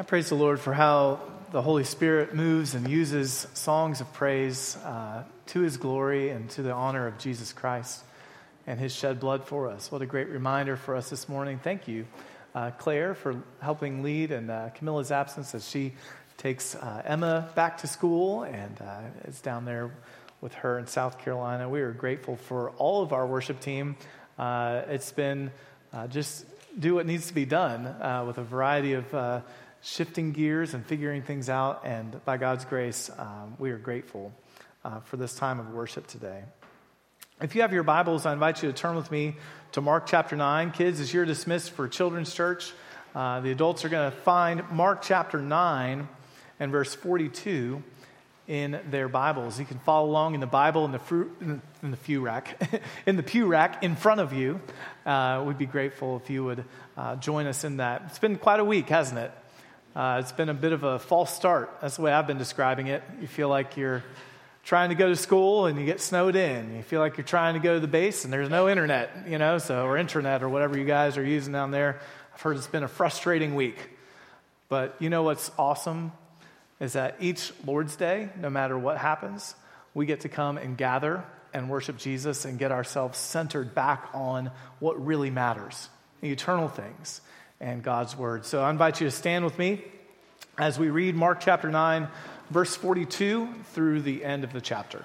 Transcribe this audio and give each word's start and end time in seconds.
I 0.00 0.04
praise 0.04 0.28
the 0.28 0.36
Lord 0.36 0.60
for 0.60 0.72
how 0.72 1.18
the 1.50 1.60
Holy 1.60 1.82
Spirit 1.82 2.32
moves 2.32 2.76
and 2.76 2.88
uses 2.88 3.48
songs 3.54 4.00
of 4.00 4.12
praise 4.12 4.76
uh, 4.84 5.24
to 5.46 5.60
his 5.60 5.76
glory 5.76 6.30
and 6.30 6.48
to 6.50 6.62
the 6.62 6.70
honor 6.70 7.08
of 7.08 7.18
Jesus 7.18 7.52
Christ 7.52 8.04
and 8.64 8.78
his 8.78 8.94
shed 8.94 9.18
blood 9.18 9.44
for 9.44 9.68
us. 9.68 9.90
What 9.90 10.00
a 10.00 10.06
great 10.06 10.28
reminder 10.28 10.76
for 10.76 10.94
us 10.94 11.10
this 11.10 11.28
morning. 11.28 11.58
Thank 11.58 11.88
you, 11.88 12.06
uh, 12.54 12.70
Claire, 12.78 13.16
for 13.16 13.42
helping 13.60 14.04
lead 14.04 14.30
and 14.30 14.52
uh, 14.52 14.68
Camilla's 14.76 15.10
absence 15.10 15.52
as 15.52 15.68
she 15.68 15.94
takes 16.36 16.76
uh, 16.76 17.02
Emma 17.04 17.50
back 17.56 17.78
to 17.78 17.88
school 17.88 18.44
and 18.44 18.80
uh, 18.80 19.00
is 19.24 19.40
down 19.40 19.64
there 19.64 19.90
with 20.40 20.54
her 20.54 20.78
in 20.78 20.86
South 20.86 21.18
Carolina. 21.18 21.68
We 21.68 21.80
are 21.80 21.90
grateful 21.90 22.36
for 22.36 22.70
all 22.78 23.02
of 23.02 23.12
our 23.12 23.26
worship 23.26 23.58
team. 23.58 23.96
Uh, 24.38 24.82
it's 24.90 25.10
been 25.10 25.50
just 26.08 26.46
do 26.78 26.94
what 26.94 27.06
needs 27.06 27.26
to 27.26 27.34
be 27.34 27.46
done 27.46 27.82
with 28.28 28.38
a 28.38 28.44
variety 28.44 28.92
of 28.92 29.42
shifting 29.82 30.32
gears 30.32 30.74
and 30.74 30.84
figuring 30.84 31.22
things 31.22 31.48
out. 31.48 31.82
And 31.84 32.24
by 32.24 32.36
God's 32.36 32.64
grace, 32.64 33.10
um, 33.18 33.56
we 33.58 33.70
are 33.70 33.78
grateful 33.78 34.32
uh, 34.84 35.00
for 35.00 35.16
this 35.16 35.34
time 35.34 35.60
of 35.60 35.70
worship 35.70 36.06
today. 36.06 36.42
If 37.40 37.54
you 37.54 37.62
have 37.62 37.72
your 37.72 37.84
Bibles, 37.84 38.26
I 38.26 38.32
invite 38.32 38.62
you 38.62 38.72
to 38.72 38.76
turn 38.76 38.96
with 38.96 39.10
me 39.10 39.36
to 39.72 39.80
Mark 39.80 40.06
chapter 40.06 40.34
9. 40.34 40.72
Kids, 40.72 41.00
as 41.00 41.14
you're 41.14 41.24
dismissed 41.24 41.70
for 41.70 41.86
Children's 41.86 42.34
Church, 42.34 42.72
uh, 43.14 43.40
the 43.40 43.52
adults 43.52 43.84
are 43.84 43.88
going 43.88 44.10
to 44.10 44.16
find 44.16 44.68
Mark 44.70 45.02
chapter 45.02 45.40
9 45.40 46.08
and 46.58 46.72
verse 46.72 46.94
42 46.94 47.82
in 48.48 48.80
their 48.90 49.08
Bibles. 49.08 49.60
You 49.60 49.66
can 49.66 49.78
follow 49.80 50.08
along 50.08 50.34
in 50.34 50.40
the 50.40 50.46
Bible 50.46 50.84
in 50.86 50.92
the, 50.92 51.60
in 51.82 51.90
the 51.90 51.96
pew 51.96 52.20
rack, 52.20 52.60
in 53.06 53.16
the 53.16 53.22
pew 53.22 53.46
rack 53.46 53.84
in 53.84 53.94
front 53.94 54.20
of 54.20 54.32
you. 54.32 54.60
Uh, 55.06 55.44
we'd 55.46 55.58
be 55.58 55.66
grateful 55.66 56.16
if 56.16 56.30
you 56.30 56.44
would 56.44 56.64
uh, 56.96 57.16
join 57.16 57.46
us 57.46 57.62
in 57.62 57.76
that. 57.76 58.02
It's 58.06 58.18
been 58.18 58.36
quite 58.36 58.58
a 58.58 58.64
week, 58.64 58.88
hasn't 58.88 59.20
it? 59.20 59.30
Uh, 59.96 60.18
it's 60.20 60.32
been 60.32 60.48
a 60.48 60.54
bit 60.54 60.72
of 60.72 60.84
a 60.84 60.98
false 60.98 61.34
start. 61.34 61.78
That's 61.80 61.96
the 61.96 62.02
way 62.02 62.12
I've 62.12 62.26
been 62.26 62.38
describing 62.38 62.88
it. 62.88 63.02
You 63.20 63.26
feel 63.26 63.48
like 63.48 63.76
you're 63.76 64.04
trying 64.64 64.90
to 64.90 64.94
go 64.94 65.08
to 65.08 65.16
school 65.16 65.66
and 65.66 65.78
you 65.78 65.86
get 65.86 66.00
snowed 66.00 66.36
in. 66.36 66.76
You 66.76 66.82
feel 66.82 67.00
like 67.00 67.16
you're 67.16 67.24
trying 67.24 67.54
to 67.54 67.60
go 67.60 67.74
to 67.74 67.80
the 67.80 67.88
base 67.88 68.24
and 68.24 68.32
there's 68.32 68.50
no 68.50 68.68
internet, 68.68 69.26
you 69.26 69.38
know, 69.38 69.58
so 69.58 69.84
or 69.86 69.96
internet 69.96 70.42
or 70.42 70.48
whatever 70.48 70.78
you 70.78 70.84
guys 70.84 71.16
are 71.16 71.24
using 71.24 71.52
down 71.52 71.70
there. 71.70 72.00
I've 72.34 72.40
heard 72.42 72.56
it's 72.56 72.66
been 72.66 72.82
a 72.82 72.88
frustrating 72.88 73.54
week. 73.54 73.76
But 74.68 74.94
you 74.98 75.08
know 75.08 75.22
what's 75.22 75.50
awesome 75.58 76.12
is 76.80 76.92
that 76.92 77.16
each 77.18 77.52
Lord's 77.66 77.96
Day, 77.96 78.28
no 78.38 78.50
matter 78.50 78.78
what 78.78 78.98
happens, 78.98 79.54
we 79.94 80.06
get 80.06 80.20
to 80.20 80.28
come 80.28 80.58
and 80.58 80.76
gather 80.76 81.24
and 81.54 81.70
worship 81.70 81.96
Jesus 81.96 82.44
and 82.44 82.58
get 82.58 82.70
ourselves 82.70 83.18
centered 83.18 83.74
back 83.74 84.10
on 84.12 84.50
what 84.80 85.04
really 85.04 85.30
matters, 85.30 85.88
the 86.20 86.30
eternal 86.30 86.68
things 86.68 87.22
and 87.60 87.82
God's 87.82 88.16
word. 88.16 88.44
So 88.44 88.62
I 88.62 88.70
invite 88.70 89.00
you 89.00 89.06
to 89.06 89.10
stand 89.10 89.44
with 89.44 89.58
me 89.58 89.82
as 90.56 90.78
we 90.78 90.90
read 90.90 91.14
Mark 91.14 91.40
chapter 91.40 91.70
9, 91.70 92.08
verse 92.50 92.74
42 92.76 93.48
through 93.72 94.02
the 94.02 94.24
end 94.24 94.44
of 94.44 94.52
the 94.52 94.60
chapter. 94.60 95.04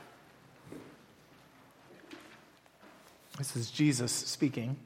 This 3.38 3.56
is 3.56 3.72
Jesus 3.72 4.12
speaking. 4.12 4.78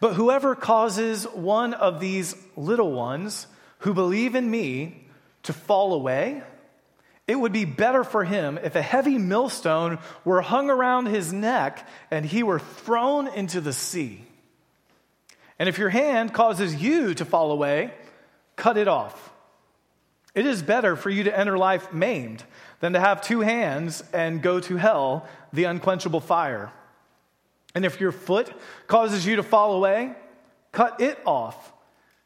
But 0.00 0.14
whoever 0.14 0.54
causes 0.54 1.24
one 1.24 1.74
of 1.74 2.00
these 2.00 2.34
little 2.56 2.92
ones 2.92 3.46
who 3.78 3.94
believe 3.94 4.34
in 4.34 4.50
me 4.50 5.06
to 5.44 5.52
fall 5.52 5.94
away, 5.94 6.42
it 7.26 7.36
would 7.36 7.52
be 7.52 7.64
better 7.64 8.04
for 8.04 8.24
him 8.24 8.58
if 8.62 8.74
a 8.74 8.82
heavy 8.82 9.18
millstone 9.18 9.98
were 10.24 10.40
hung 10.42 10.70
around 10.70 11.06
his 11.06 11.32
neck 11.32 11.86
and 12.10 12.24
he 12.24 12.42
were 12.42 12.58
thrown 12.58 13.28
into 13.28 13.60
the 13.60 13.72
sea. 13.72 14.24
And 15.62 15.68
if 15.68 15.78
your 15.78 15.90
hand 15.90 16.34
causes 16.34 16.74
you 16.74 17.14
to 17.14 17.24
fall 17.24 17.52
away, 17.52 17.94
cut 18.56 18.76
it 18.76 18.88
off. 18.88 19.32
It 20.34 20.44
is 20.44 20.60
better 20.60 20.96
for 20.96 21.08
you 21.08 21.22
to 21.22 21.38
enter 21.38 21.56
life 21.56 21.92
maimed 21.92 22.42
than 22.80 22.94
to 22.94 22.98
have 22.98 23.22
two 23.22 23.42
hands 23.42 24.02
and 24.12 24.42
go 24.42 24.58
to 24.58 24.74
hell, 24.74 25.24
the 25.52 25.62
unquenchable 25.62 26.18
fire. 26.18 26.72
And 27.76 27.84
if 27.84 28.00
your 28.00 28.10
foot 28.10 28.52
causes 28.88 29.24
you 29.24 29.36
to 29.36 29.44
fall 29.44 29.74
away, 29.74 30.16
cut 30.72 31.00
it 31.00 31.20
off. 31.24 31.72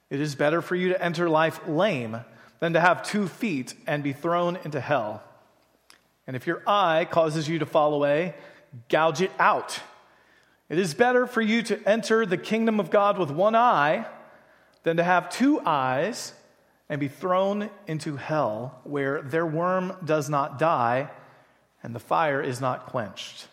It 0.08 0.22
is 0.22 0.34
better 0.34 0.62
for 0.62 0.74
you 0.74 0.88
to 0.88 1.04
enter 1.04 1.28
life 1.28 1.60
lame 1.68 2.16
than 2.60 2.72
to 2.72 2.80
have 2.80 3.02
two 3.02 3.28
feet 3.28 3.74
and 3.86 4.02
be 4.02 4.14
thrown 4.14 4.56
into 4.64 4.80
hell. 4.80 5.22
And 6.26 6.36
if 6.36 6.46
your 6.46 6.62
eye 6.66 7.06
causes 7.10 7.50
you 7.50 7.58
to 7.58 7.66
fall 7.66 7.92
away, 7.92 8.34
gouge 8.88 9.20
it 9.20 9.32
out. 9.38 9.78
It 10.68 10.78
is 10.78 10.94
better 10.94 11.26
for 11.26 11.40
you 11.40 11.62
to 11.62 11.88
enter 11.88 12.26
the 12.26 12.36
kingdom 12.36 12.80
of 12.80 12.90
God 12.90 13.18
with 13.18 13.30
one 13.30 13.54
eye 13.54 14.06
than 14.82 14.96
to 14.96 15.04
have 15.04 15.30
two 15.30 15.60
eyes 15.60 16.32
and 16.88 17.00
be 17.00 17.08
thrown 17.08 17.70
into 17.86 18.16
hell, 18.16 18.80
where 18.84 19.22
their 19.22 19.46
worm 19.46 19.96
does 20.04 20.28
not 20.28 20.58
die 20.58 21.10
and 21.82 21.94
the 21.94 22.00
fire 22.00 22.40
is 22.40 22.60
not 22.60 22.86
quenched. 22.86 23.48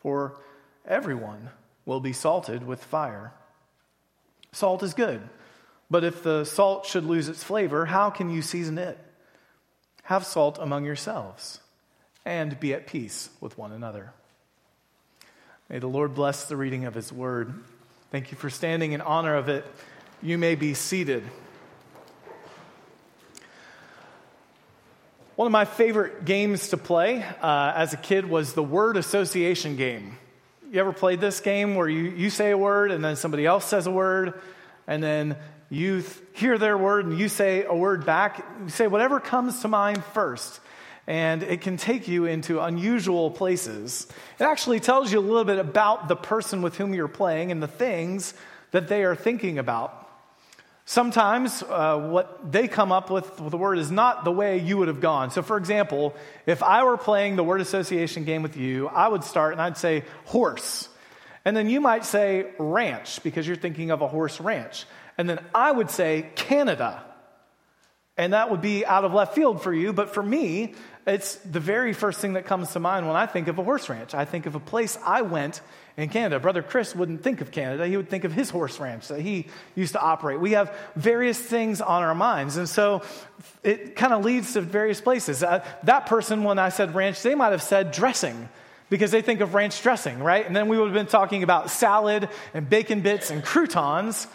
For 0.00 0.36
everyone 0.84 1.50
will 1.84 2.00
be 2.00 2.12
salted 2.12 2.66
with 2.66 2.82
fire. 2.82 3.32
Salt 4.52 4.82
is 4.82 4.94
good, 4.94 5.20
but 5.90 6.02
if 6.02 6.22
the 6.22 6.44
salt 6.44 6.86
should 6.86 7.04
lose 7.04 7.28
its 7.28 7.44
flavor, 7.44 7.86
how 7.86 8.10
can 8.10 8.30
you 8.30 8.42
season 8.42 8.78
it? 8.78 8.98
Have 10.04 10.24
salt 10.24 10.58
among 10.60 10.84
yourselves 10.84 11.60
and 12.24 12.58
be 12.58 12.72
at 12.72 12.86
peace 12.86 13.30
with 13.40 13.58
one 13.58 13.72
another. 13.72 14.12
May 15.68 15.80
the 15.80 15.88
Lord 15.88 16.14
bless 16.14 16.44
the 16.44 16.56
reading 16.56 16.84
of 16.84 16.94
his 16.94 17.12
word. 17.12 17.52
Thank 18.12 18.30
you 18.30 18.38
for 18.38 18.48
standing 18.48 18.92
in 18.92 19.00
honor 19.00 19.34
of 19.34 19.48
it. 19.48 19.64
You 20.22 20.38
may 20.38 20.54
be 20.54 20.74
seated. 20.74 21.24
One 25.34 25.46
of 25.46 25.52
my 25.52 25.64
favorite 25.64 26.24
games 26.24 26.68
to 26.68 26.76
play 26.76 27.24
uh, 27.42 27.72
as 27.74 27.92
a 27.92 27.96
kid 27.96 28.30
was 28.30 28.52
the 28.52 28.62
word 28.62 28.96
association 28.96 29.74
game. 29.74 30.16
You 30.70 30.78
ever 30.78 30.92
played 30.92 31.20
this 31.20 31.40
game 31.40 31.74
where 31.74 31.88
you, 31.88 32.10
you 32.10 32.30
say 32.30 32.52
a 32.52 32.58
word 32.58 32.92
and 32.92 33.04
then 33.04 33.16
somebody 33.16 33.44
else 33.44 33.64
says 33.64 33.88
a 33.88 33.90
word, 33.90 34.34
and 34.86 35.02
then 35.02 35.36
you 35.68 36.02
th- 36.02 36.14
hear 36.34 36.58
their 36.58 36.78
word 36.78 37.06
and 37.06 37.18
you 37.18 37.28
say 37.28 37.64
a 37.64 37.74
word 37.74 38.06
back? 38.06 38.46
You 38.62 38.68
say 38.68 38.86
whatever 38.86 39.18
comes 39.18 39.62
to 39.62 39.68
mind 39.68 40.04
first 40.04 40.60
and 41.06 41.42
it 41.42 41.60
can 41.60 41.76
take 41.76 42.08
you 42.08 42.24
into 42.24 42.60
unusual 42.60 43.30
places. 43.30 44.06
It 44.38 44.44
actually 44.44 44.80
tells 44.80 45.12
you 45.12 45.18
a 45.18 45.20
little 45.20 45.44
bit 45.44 45.58
about 45.58 46.08
the 46.08 46.16
person 46.16 46.62
with 46.62 46.76
whom 46.76 46.94
you're 46.94 47.08
playing 47.08 47.52
and 47.52 47.62
the 47.62 47.68
things 47.68 48.34
that 48.72 48.88
they 48.88 49.04
are 49.04 49.14
thinking 49.14 49.58
about. 49.58 50.02
Sometimes 50.84 51.64
uh, 51.64 51.98
what 51.98 52.52
they 52.52 52.68
come 52.68 52.92
up 52.92 53.10
with 53.10 53.40
with 53.40 53.50
the 53.50 53.56
word 53.56 53.78
is 53.78 53.90
not 53.90 54.24
the 54.24 54.30
way 54.30 54.58
you 54.58 54.78
would 54.78 54.86
have 54.86 55.00
gone. 55.00 55.30
So, 55.32 55.42
for 55.42 55.56
example, 55.56 56.14
if 56.46 56.62
I 56.62 56.84
were 56.84 56.96
playing 56.96 57.34
the 57.34 57.42
word 57.42 57.60
association 57.60 58.24
game 58.24 58.42
with 58.42 58.56
you, 58.56 58.86
I 58.88 59.08
would 59.08 59.24
start 59.24 59.52
and 59.52 59.60
I'd 59.60 59.76
say 59.76 60.04
horse. 60.26 60.88
And 61.44 61.56
then 61.56 61.68
you 61.68 61.80
might 61.80 62.04
say 62.04 62.46
ranch 62.58 63.22
because 63.24 63.46
you're 63.46 63.56
thinking 63.56 63.90
of 63.90 64.00
a 64.00 64.08
horse 64.08 64.40
ranch. 64.40 64.84
And 65.18 65.28
then 65.28 65.40
I 65.54 65.72
would 65.72 65.90
say 65.90 66.28
Canada. 66.34 67.02
And 68.16 68.32
that 68.32 68.50
would 68.50 68.62
be 68.62 68.86
out 68.86 69.04
of 69.04 69.12
left 69.12 69.34
field 69.34 69.62
for 69.62 69.72
you. 69.72 69.92
But 69.92 70.14
for 70.14 70.22
me, 70.22 70.74
it's 71.06 71.36
the 71.36 71.60
very 71.60 71.92
first 71.92 72.20
thing 72.20 72.32
that 72.32 72.46
comes 72.46 72.72
to 72.72 72.80
mind 72.80 73.06
when 73.06 73.14
I 73.14 73.26
think 73.26 73.46
of 73.46 73.58
a 73.58 73.64
horse 73.64 73.88
ranch. 73.88 74.12
I 74.14 74.24
think 74.24 74.46
of 74.46 74.56
a 74.56 74.60
place 74.60 74.98
I 75.04 75.22
went 75.22 75.60
in 75.96 76.08
Canada. 76.08 76.40
Brother 76.40 76.62
Chris 76.62 76.96
wouldn't 76.96 77.22
think 77.22 77.40
of 77.40 77.52
Canada, 77.52 77.86
he 77.86 77.96
would 77.96 78.10
think 78.10 78.24
of 78.24 78.32
his 78.32 78.50
horse 78.50 78.80
ranch 78.80 79.08
that 79.08 79.20
he 79.20 79.46
used 79.76 79.92
to 79.92 80.00
operate. 80.00 80.40
We 80.40 80.52
have 80.52 80.76
various 80.96 81.38
things 81.38 81.80
on 81.80 82.02
our 82.02 82.14
minds. 82.14 82.56
And 82.56 82.68
so 82.68 83.02
it 83.62 83.94
kind 83.94 84.12
of 84.12 84.24
leads 84.24 84.54
to 84.54 84.60
various 84.60 85.00
places. 85.00 85.42
Uh, 85.42 85.64
that 85.84 86.06
person, 86.06 86.42
when 86.42 86.58
I 86.58 86.70
said 86.70 86.94
ranch, 86.94 87.22
they 87.22 87.34
might 87.34 87.52
have 87.52 87.62
said 87.62 87.92
dressing 87.92 88.48
because 88.90 89.10
they 89.10 89.22
think 89.22 89.40
of 89.40 89.54
ranch 89.54 89.82
dressing, 89.82 90.18
right? 90.20 90.44
And 90.44 90.54
then 90.54 90.68
we 90.68 90.76
would 90.76 90.86
have 90.86 90.94
been 90.94 91.06
talking 91.06 91.42
about 91.42 91.70
salad 91.70 92.28
and 92.52 92.68
bacon 92.68 93.00
bits 93.00 93.30
and 93.30 93.44
croutons 93.44 94.26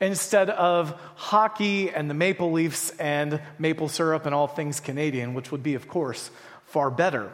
instead 0.00 0.50
of 0.50 0.98
hockey 1.16 1.90
and 1.90 2.08
the 2.08 2.14
Maple 2.14 2.52
Leafs 2.52 2.90
and 2.98 3.40
maple 3.58 3.88
syrup 3.88 4.26
and 4.26 4.34
all 4.34 4.46
things 4.46 4.80
Canadian, 4.80 5.34
which 5.34 5.50
would 5.50 5.62
be, 5.62 5.74
of 5.74 5.88
course, 5.88 6.30
far 6.66 6.90
better. 6.90 7.32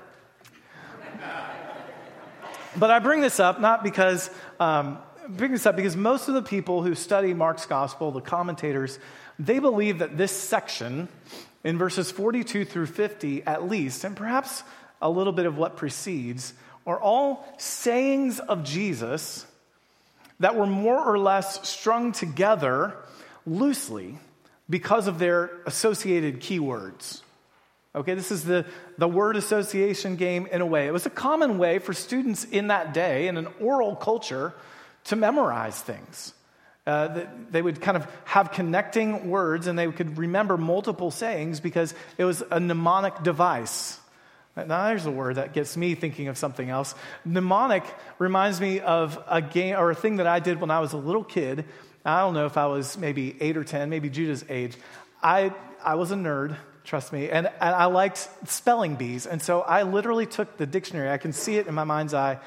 but 2.77 2.91
I 2.91 2.99
bring 2.99 3.21
this 3.21 3.39
up 3.39 3.61
not 3.61 3.83
because, 3.83 4.31
um, 4.59 4.99
bring 5.29 5.53
this 5.53 5.67
up 5.67 5.77
because 5.77 5.97
most 5.97 6.29
of 6.29 6.35
the 6.35 6.43
people 6.43 6.83
who 6.83 6.95
study 6.95 7.35
Mark's 7.35 7.67
gospel, 7.67 8.11
the 8.13 8.21
commentators, 8.21 8.99
they 9.39 9.59
believe 9.59 9.99
that 9.99 10.17
this 10.17 10.33
section 10.33 11.09
in 11.65 11.79
verses 11.79 12.11
42 12.11 12.65
through 12.65 12.87
50 12.87 13.43
at 13.43 13.69
least, 13.69 14.05
and 14.05 14.17
perhaps 14.17 14.63
a 15.03 15.11
little 15.11 15.33
bit 15.33 15.47
of 15.47 15.59
what 15.59 15.77
precedes, 15.77 16.55
are 16.87 17.01
all 17.01 17.47
sayings 17.59 18.39
of 18.39 18.65
Jesus 18.65 19.47
that 20.41 20.57
were 20.57 20.67
more 20.67 21.03
or 21.03 21.19
less 21.19 21.69
strung 21.69 22.13
together 22.13 22.95
loosely 23.47 24.19
because 24.69 25.07
of 25.07 25.19
their 25.19 25.51
associated 25.67 26.41
keywords. 26.41 27.21
Okay, 27.97 28.15
this 28.15 28.33
is 28.33 28.45
the, 28.45 28.67
the 28.99 29.07
word 29.07 29.37
association 29.37 30.17
game 30.17 30.47
in 30.51 30.61
a 30.61 30.67
way. 30.67 30.89
It 30.89 30.93
was 30.93 31.07
a 31.07 31.11
common 31.11 31.59
way 31.59 31.79
for 31.79 31.93
students 31.93 32.45
in 32.45 32.69
that 32.69 32.93
day 32.93 33.29
in 33.29 33.37
an 33.37 33.47
oral 33.61 33.95
culture 33.95 34.53
to 35.05 35.17
memorize 35.17 35.81
things. 35.81 36.33
Uh, 36.87 37.25
they 37.51 37.63
would 37.63 37.81
kind 37.81 37.97
of 37.97 38.07
have 38.25 38.51
connecting 38.53 39.31
words 39.31 39.69
and 39.69 39.79
they 39.79 39.91
could 39.91 40.19
remember 40.19 40.59
multiple 40.59 41.11
sayings 41.11 41.61
because 41.61 41.95
it 42.19 42.25
was 42.25 42.43
a 42.51 42.59
mnemonic 42.61 43.23
device. 43.23 43.99
Now, 44.57 44.87
there's 44.87 45.07
a 45.07 45.11
word 45.11 45.35
that 45.37 45.53
gets 45.53 45.77
me 45.77 45.97
thinking 45.97 46.29
of 46.29 46.39
something 46.39 46.71
else. 46.71 46.95
Mnemonic 47.25 47.83
reminds 48.19 48.61
me 48.61 48.79
of 48.79 49.23
a 49.27 49.43
game 49.43 49.75
or 49.77 49.91
a 49.91 49.95
thing 49.97 50.17
that 50.17 50.29
I 50.29 50.39
did 50.39 50.61
when 50.61 50.71
I 50.71 50.79
was 50.79 50.93
a 50.93 50.97
little 50.97 51.25
kid. 51.25 51.65
I 52.05 52.21
don't 52.21 52.35
know 52.35 52.47
if 52.47 52.57
I 52.57 52.67
was 52.67 52.97
maybe 52.97 53.37
eight 53.41 53.57
or 53.57 53.65
10, 53.65 53.91
maybe 53.91 54.09
Judah's 54.11 54.45
age. 54.49 54.77
I, 55.23 55.53
I 55.83 55.97
was 55.97 56.13
a 56.13 56.15
nerd, 56.15 56.57
trust 56.85 57.13
me, 57.13 57.31
and, 57.31 57.47
and 57.47 57.75
I 57.75 57.87
liked 57.87 58.29
spelling 58.47 58.95
bees. 58.95 59.27
And 59.27 59.43
so 59.43 59.63
I 59.63 59.83
literally 59.83 60.27
took 60.27 60.57
the 60.57 60.67
dictionary, 60.67 61.11
I 61.11 61.19
can 61.19 61.33
see 61.33 61.57
it 61.57 61.67
in 61.67 61.75
my 61.75 61.85
mind's 61.85 62.15
eye, 62.15 62.39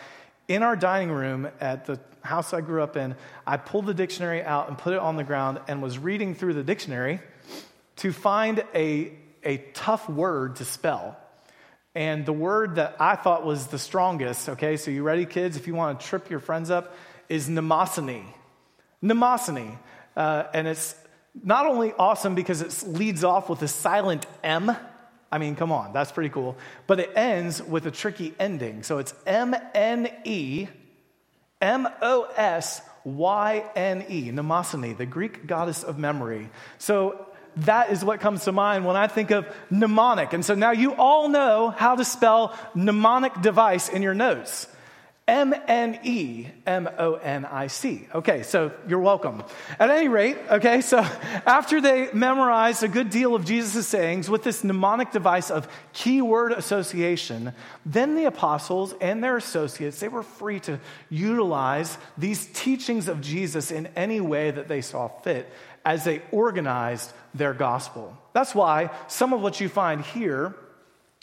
in 0.48 0.64
our 0.64 0.78
dining 0.78 1.12
room 1.12 1.50
at 1.60 1.86
the 1.86 2.00
house 2.22 2.54
I 2.54 2.62
grew 2.62 2.84
up 2.84 2.96
in. 2.96 3.16
I 3.46 3.58
pulled 3.58 3.86
the 3.86 3.94
dictionary 3.94 4.44
out 4.44 4.70
and 4.70 4.78
put 4.78 4.94
it 4.94 5.00
on 5.00 5.18
the 5.18 5.24
ground 5.24 5.60
and 5.68 5.82
was 5.82 5.98
reading 5.98 6.36
through 6.36 6.54
the 6.54 6.64
dictionary 6.64 7.20
to 7.98 8.14
find 8.14 8.64
a, 8.74 9.12
a 9.44 9.58
tough 9.74 10.08
word 10.08 10.58
to 10.58 10.66
spell. 10.66 11.18
And 11.98 12.28
the 12.28 12.34
word 12.34 12.76
that 12.76 12.96
I 13.00 13.16
thought 13.16 13.44
was 13.44 13.66
the 13.68 13.80
strongest, 13.80 14.50
okay, 14.50 14.78
so 14.78 14.92
you 14.92 15.02
ready, 15.02 15.26
kids? 15.26 15.58
If 15.58 15.66
you 15.66 15.74
want 15.74 16.00
to 16.00 16.06
trip 16.06 16.30
your 16.30 16.40
friends 16.40 16.70
up, 16.70 16.94
is 17.28 17.50
mnemosyne. 17.50 18.24
Mnemosyne. 19.04 19.80
Uh, 20.16 20.44
and 20.54 20.68
it's 20.68 20.94
not 21.44 21.66
only 21.66 21.94
awesome 21.94 22.36
because 22.36 22.62
it 22.62 22.88
leads 22.88 23.24
off 23.24 23.50
with 23.50 23.64
a 23.64 23.68
silent 23.68 24.28
M. 24.44 24.78
I 25.32 25.40
mean, 25.40 25.56
come 25.56 25.72
on, 25.72 25.92
that's 25.92 26.12
pretty 26.12 26.30
cool. 26.30 26.56
But 26.86 27.00
it 27.00 27.14
ends 27.16 27.64
with 27.64 27.88
a 27.88 27.92
tricky 27.92 28.32
ending. 28.40 28.84
So 28.84 29.00
it's 29.00 29.16
M 29.26 29.56
N 29.74 30.08
E 30.24 30.68
M 31.60 31.88
O 32.04 32.28
S 32.38 32.80
Y 33.06 33.64
N 33.76 34.06
E, 34.08 34.30
Mnemosyne, 34.30 34.96
the 34.96 35.08
Greek 35.08 35.48
goddess 35.48 35.82
of 35.82 35.98
memory. 35.98 36.52
So 36.78 37.27
that 37.58 37.92
is 37.92 38.04
what 38.04 38.20
comes 38.20 38.44
to 38.46 38.52
mind 38.52 38.86
when 38.86 38.96
I 38.96 39.08
think 39.08 39.32
of 39.32 39.48
mnemonic. 39.70 40.34
And 40.34 40.46
so 40.46 40.56
now 40.56 40.72
you 40.72 40.94
all 40.94 41.30
know 41.30 41.70
how 41.70 41.96
to 41.96 42.06
spell 42.06 42.58
mnemonic 42.76 43.42
device 43.42 43.90
in 43.90 44.02
your 44.02 44.14
notes. 44.14 44.68
M 45.28 45.54
N 45.68 46.00
E 46.04 46.48
M 46.66 46.88
O 46.98 47.16
N 47.16 47.44
I 47.44 47.68
C. 47.68 48.08
Okay, 48.16 48.44
so 48.44 48.72
you're 48.88 49.02
welcome. 49.02 49.44
At 49.78 49.90
any 49.90 50.08
rate, 50.08 50.38
okay, 50.50 50.80
so 50.80 51.00
after 51.46 51.82
they 51.82 52.10
memorized 52.14 52.82
a 52.82 52.88
good 52.88 53.10
deal 53.10 53.36
of 53.36 53.44
Jesus' 53.44 53.86
sayings 53.88 54.30
with 54.30 54.44
this 54.44 54.64
mnemonic 54.64 55.12
device 55.12 55.52
of 55.52 55.68
keyword 55.92 56.54
association, 56.54 57.52
then 57.86 58.16
the 58.16 58.24
apostles 58.24 58.94
and 59.02 59.22
their 59.22 59.36
associates, 59.36 60.00
they 60.00 60.08
were 60.08 60.24
free 60.24 60.62
to 60.62 60.80
utilize 61.10 61.98
these 62.18 62.46
teachings 62.54 63.10
of 63.10 63.20
Jesus 63.20 63.70
in 63.70 63.88
any 63.98 64.22
way 64.22 64.52
that 64.52 64.70
they 64.70 64.80
saw 64.80 65.10
fit 65.10 65.52
as 65.84 66.06
they 66.06 66.22
organized 66.32 67.12
their 67.38 67.54
gospel. 67.54 68.18
That's 68.34 68.56
why 68.56 68.90
some 69.08 69.34
of 69.34 69.42
what 69.42 69.60
you 69.60 69.70
find 69.70 70.02
here 70.02 70.56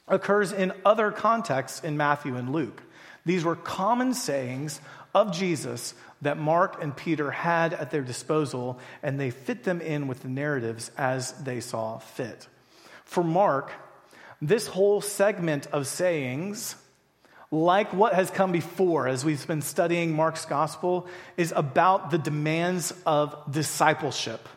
occurs 0.06 0.52
in 0.52 0.72
other 0.84 1.10
contexts 1.10 1.82
in 1.82 1.96
Matthew 1.96 2.36
and 2.36 2.52
Luke. 2.52 2.82
These 3.24 3.44
were 3.44 3.56
common 3.56 4.14
sayings 4.14 4.80
of 5.14 5.32
Jesus 5.32 5.94
that 6.22 6.38
Mark 6.38 6.82
and 6.82 6.96
Peter 6.96 7.30
had 7.30 7.72
at 7.74 7.90
their 7.90 8.02
disposal, 8.02 8.78
and 9.02 9.18
they 9.18 9.30
fit 9.30 9.64
them 9.64 9.80
in 9.80 10.08
with 10.08 10.20
the 10.22 10.28
narratives 10.28 10.90
as 10.96 11.32
they 11.32 11.60
saw 11.60 11.98
fit. 11.98 12.48
For 13.04 13.22
Mark, 13.22 13.70
this 14.40 14.66
whole 14.66 15.00
segment 15.00 15.66
of 15.68 15.86
sayings, 15.86 16.76
like 17.50 17.92
what 17.92 18.14
has 18.14 18.30
come 18.30 18.52
before 18.52 19.06
as 19.06 19.24
we've 19.24 19.46
been 19.46 19.62
studying 19.62 20.12
Mark's 20.12 20.44
gospel, 20.44 21.06
is 21.36 21.52
about 21.54 22.10
the 22.10 22.18
demands 22.18 22.92
of 23.06 23.36
discipleship. 23.50 24.48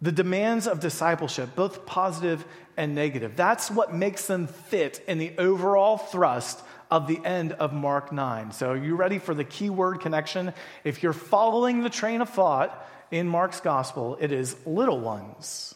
The 0.00 0.12
demands 0.12 0.66
of 0.66 0.80
discipleship, 0.80 1.54
both 1.56 1.86
positive 1.86 2.44
and 2.76 2.94
negative. 2.94 3.34
That's 3.34 3.70
what 3.70 3.94
makes 3.94 4.26
them 4.26 4.46
fit 4.46 5.02
in 5.08 5.18
the 5.18 5.32
overall 5.38 5.96
thrust 5.96 6.62
of 6.90 7.06
the 7.06 7.18
end 7.24 7.52
of 7.52 7.72
Mark 7.72 8.12
9. 8.12 8.52
So, 8.52 8.70
are 8.70 8.76
you 8.76 8.94
ready 8.94 9.18
for 9.18 9.34
the 9.34 9.44
keyword 9.44 10.00
connection? 10.00 10.52
If 10.84 11.02
you're 11.02 11.12
following 11.12 11.82
the 11.82 11.90
train 11.90 12.20
of 12.20 12.28
thought 12.28 12.86
in 13.10 13.26
Mark's 13.26 13.60
gospel, 13.60 14.18
it 14.20 14.32
is 14.32 14.56
little 14.66 15.00
ones. 15.00 15.74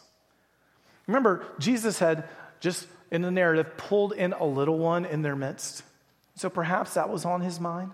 Remember, 1.07 1.45
Jesus 1.59 1.99
had 1.99 2.27
just 2.59 2.87
in 3.09 3.21
the 3.21 3.31
narrative 3.31 3.75
pulled 3.75 4.13
in 4.13 4.33
a 4.33 4.45
little 4.45 4.77
one 4.77 5.05
in 5.05 5.21
their 5.21 5.35
midst. 5.35 5.83
So 6.35 6.49
perhaps 6.49 6.93
that 6.93 7.09
was 7.09 7.25
on 7.25 7.41
his 7.41 7.59
mind. 7.59 7.91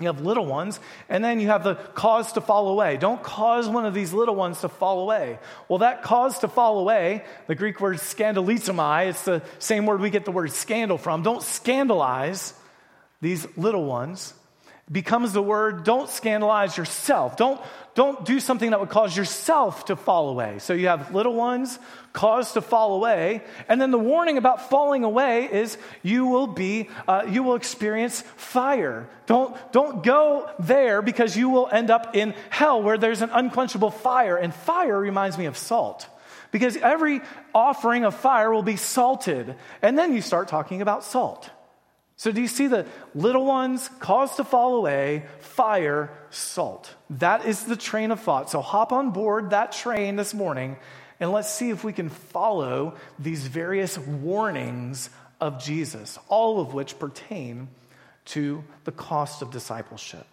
You 0.00 0.06
have 0.06 0.20
little 0.20 0.46
ones, 0.46 0.78
and 1.08 1.24
then 1.24 1.40
you 1.40 1.48
have 1.48 1.64
the 1.64 1.74
cause 1.74 2.32
to 2.32 2.40
fall 2.40 2.68
away. 2.68 2.96
Don't 2.98 3.20
cause 3.20 3.68
one 3.68 3.84
of 3.84 3.94
these 3.94 4.12
little 4.12 4.36
ones 4.36 4.60
to 4.60 4.68
fall 4.68 5.00
away. 5.00 5.40
Well, 5.68 5.80
that 5.80 6.04
cause 6.04 6.38
to 6.40 6.48
fall 6.48 6.78
away, 6.78 7.24
the 7.48 7.56
Greek 7.56 7.80
word 7.80 7.96
scandalizomai, 7.96 9.08
it's 9.08 9.24
the 9.24 9.42
same 9.58 9.86
word 9.86 10.00
we 10.00 10.10
get 10.10 10.24
the 10.24 10.30
word 10.30 10.52
scandal 10.52 10.98
from. 10.98 11.24
Don't 11.24 11.42
scandalize 11.42 12.54
these 13.20 13.44
little 13.56 13.86
ones 13.86 14.34
becomes 14.90 15.32
the 15.32 15.42
word 15.42 15.84
don't 15.84 16.08
scandalize 16.08 16.76
yourself. 16.76 17.36
Don't, 17.36 17.60
don't 17.94 18.24
do 18.24 18.40
something 18.40 18.70
that 18.70 18.80
would 18.80 18.88
cause 18.88 19.16
yourself 19.16 19.86
to 19.86 19.96
fall 19.96 20.28
away. 20.30 20.58
So 20.60 20.72
you 20.72 20.88
have 20.88 21.14
little 21.14 21.34
ones 21.34 21.78
caused 22.12 22.54
to 22.54 22.60
fall 22.60 22.94
away. 22.94 23.42
And 23.68 23.80
then 23.80 23.90
the 23.90 23.98
warning 23.98 24.38
about 24.38 24.70
falling 24.70 25.04
away 25.04 25.44
is 25.44 25.76
you 26.02 26.26
will 26.26 26.46
be, 26.46 26.88
uh, 27.06 27.26
you 27.28 27.42
will 27.42 27.54
experience 27.54 28.22
fire. 28.36 29.08
Don't, 29.26 29.56
don't 29.72 30.02
go 30.02 30.50
there 30.58 31.02
because 31.02 31.36
you 31.36 31.50
will 31.50 31.68
end 31.70 31.90
up 31.90 32.16
in 32.16 32.34
hell 32.50 32.82
where 32.82 32.98
there's 32.98 33.22
an 33.22 33.30
unquenchable 33.30 33.90
fire. 33.90 34.36
And 34.36 34.54
fire 34.54 34.98
reminds 34.98 35.36
me 35.36 35.46
of 35.46 35.58
salt. 35.58 36.06
Because 36.50 36.78
every 36.78 37.20
offering 37.54 38.04
of 38.04 38.14
fire 38.14 38.50
will 38.50 38.62
be 38.62 38.76
salted. 38.76 39.54
And 39.82 39.98
then 39.98 40.14
you 40.14 40.22
start 40.22 40.48
talking 40.48 40.80
about 40.80 41.04
salt. 41.04 41.50
So, 42.18 42.32
do 42.32 42.40
you 42.40 42.48
see 42.48 42.66
the 42.66 42.84
little 43.14 43.46
ones 43.46 43.88
caused 44.00 44.36
to 44.36 44.44
fall 44.44 44.74
away, 44.74 45.24
fire, 45.38 46.10
salt? 46.30 46.92
That 47.10 47.46
is 47.46 47.64
the 47.64 47.76
train 47.76 48.10
of 48.10 48.20
thought. 48.20 48.50
So, 48.50 48.60
hop 48.60 48.92
on 48.92 49.12
board 49.12 49.50
that 49.50 49.72
train 49.72 50.16
this 50.16 50.34
morning 50.34 50.76
and 51.20 51.32
let's 51.32 51.52
see 51.52 51.70
if 51.70 51.84
we 51.84 51.92
can 51.92 52.08
follow 52.08 52.94
these 53.18 53.46
various 53.46 53.98
warnings 53.98 55.10
of 55.40 55.62
Jesus, 55.62 56.18
all 56.28 56.60
of 56.60 56.74
which 56.74 56.98
pertain 56.98 57.68
to 58.26 58.62
the 58.84 58.92
cost 58.92 59.42
of 59.42 59.50
discipleship. 59.50 60.26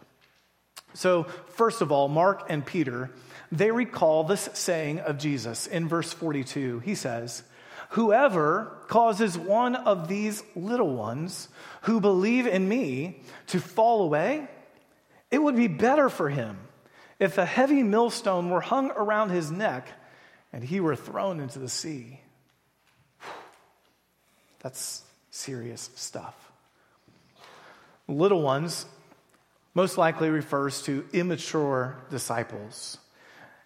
So, 0.93 1.23
first 1.49 1.81
of 1.81 1.91
all, 1.91 2.07
Mark 2.07 2.45
and 2.49 2.65
Peter, 2.65 3.11
they 3.51 3.71
recall 3.71 4.23
this 4.23 4.49
saying 4.53 4.99
of 4.99 5.17
Jesus 5.17 5.67
in 5.67 5.87
verse 5.87 6.13
42. 6.13 6.79
He 6.79 6.95
says, 6.95 7.43
Whoever 7.89 8.71
causes 8.87 9.37
one 9.37 9.75
of 9.75 10.07
these 10.07 10.43
little 10.55 10.95
ones 10.95 11.49
who 11.83 11.99
believe 11.99 12.47
in 12.47 12.67
me 12.67 13.21
to 13.47 13.59
fall 13.59 14.03
away, 14.03 14.47
it 15.31 15.39
would 15.39 15.55
be 15.55 15.67
better 15.67 16.09
for 16.09 16.29
him 16.29 16.57
if 17.19 17.37
a 17.37 17.45
heavy 17.45 17.83
millstone 17.83 18.49
were 18.49 18.61
hung 18.61 18.91
around 18.91 19.29
his 19.29 19.51
neck 19.51 19.87
and 20.51 20.63
he 20.63 20.79
were 20.79 20.95
thrown 20.95 21.39
into 21.39 21.59
the 21.59 21.69
sea. 21.69 22.21
That's 24.59 25.03
serious 25.31 25.89
stuff. 25.95 26.33
Little 28.07 28.41
ones 28.41 28.85
most 29.73 29.97
likely 29.97 30.29
refers 30.29 30.81
to 30.83 31.05
immature 31.11 31.97
disciples. 32.09 32.97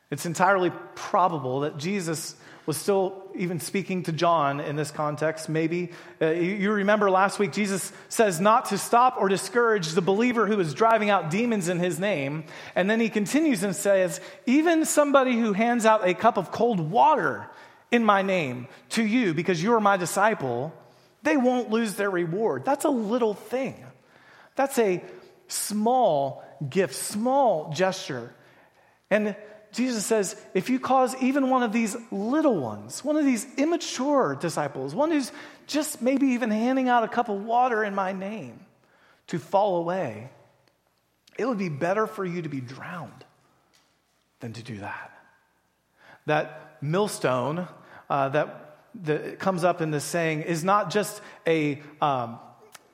It's 0.09 0.25
entirely 0.25 0.71
probable 0.95 1.61
that 1.61 1.77
Jesus 1.77 2.35
was 2.69 2.77
still 2.77 3.23
even 3.33 3.59
speaking 3.59 4.03
to 4.03 4.11
John 4.11 4.59
in 4.59 4.75
this 4.75 4.91
context, 4.91 5.49
maybe. 5.49 5.89
Uh, 6.21 6.27
you 6.27 6.71
remember 6.71 7.09
last 7.09 7.39
week, 7.39 7.51
Jesus 7.51 7.91
says 8.09 8.39
not 8.39 8.65
to 8.65 8.77
stop 8.77 9.15
or 9.17 9.27
discourage 9.27 9.93
the 9.93 10.03
believer 10.03 10.45
who 10.45 10.59
is 10.59 10.75
driving 10.75 11.09
out 11.09 11.31
demons 11.31 11.67
in 11.67 11.79
his 11.79 11.99
name. 11.99 12.43
And 12.75 12.87
then 12.87 12.99
he 12.99 13.09
continues 13.09 13.63
and 13.63 13.75
says, 13.75 14.21
even 14.45 14.85
somebody 14.85 15.35
who 15.35 15.53
hands 15.53 15.83
out 15.87 16.07
a 16.07 16.13
cup 16.13 16.37
of 16.37 16.51
cold 16.51 16.79
water 16.79 17.49
in 17.89 18.05
my 18.05 18.21
name 18.21 18.67
to 18.89 19.03
you 19.03 19.33
because 19.33 19.63
you 19.63 19.73
are 19.73 19.81
my 19.81 19.97
disciple, 19.97 20.71
they 21.23 21.37
won't 21.37 21.71
lose 21.71 21.95
their 21.95 22.11
reward. 22.11 22.65
That's 22.65 22.85
a 22.85 22.91
little 22.91 23.33
thing. 23.33 23.83
That's 24.55 24.77
a 24.77 25.03
small 25.47 26.43
gift, 26.69 26.93
small 26.93 27.73
gesture. 27.73 28.31
And 29.09 29.35
Jesus 29.71 30.05
says, 30.05 30.35
if 30.53 30.69
you 30.69 30.79
cause 30.79 31.15
even 31.21 31.49
one 31.49 31.61
of 31.61 31.71
these 31.71 31.95
little 32.11 32.57
ones, 32.57 33.03
one 33.03 33.17
of 33.17 33.25
these 33.25 33.45
immature 33.57 34.35
disciples, 34.39 34.95
one 34.95 35.11
who's 35.11 35.31
just 35.67 36.01
maybe 36.01 36.27
even 36.29 36.49
handing 36.49 36.89
out 36.89 37.03
a 37.03 37.07
cup 37.07 37.29
of 37.29 37.43
water 37.43 37.83
in 37.83 37.93
my 37.93 38.11
name 38.11 38.59
to 39.27 39.37
fall 39.37 39.77
away, 39.77 40.29
it 41.37 41.47
would 41.47 41.59
be 41.59 41.69
better 41.69 42.07
for 42.07 42.25
you 42.25 42.41
to 42.41 42.49
be 42.49 42.61
drowned 42.61 43.23
than 44.39 44.53
to 44.53 44.63
do 44.63 44.77
that. 44.79 45.11
That 46.25 46.77
millstone 46.81 47.67
uh, 48.09 48.29
that, 48.29 48.77
that 49.03 49.39
comes 49.39 49.63
up 49.63 49.81
in 49.81 49.91
this 49.91 50.03
saying 50.03 50.41
is 50.41 50.63
not 50.63 50.89
just 50.89 51.21
a, 51.45 51.81
um, 52.01 52.39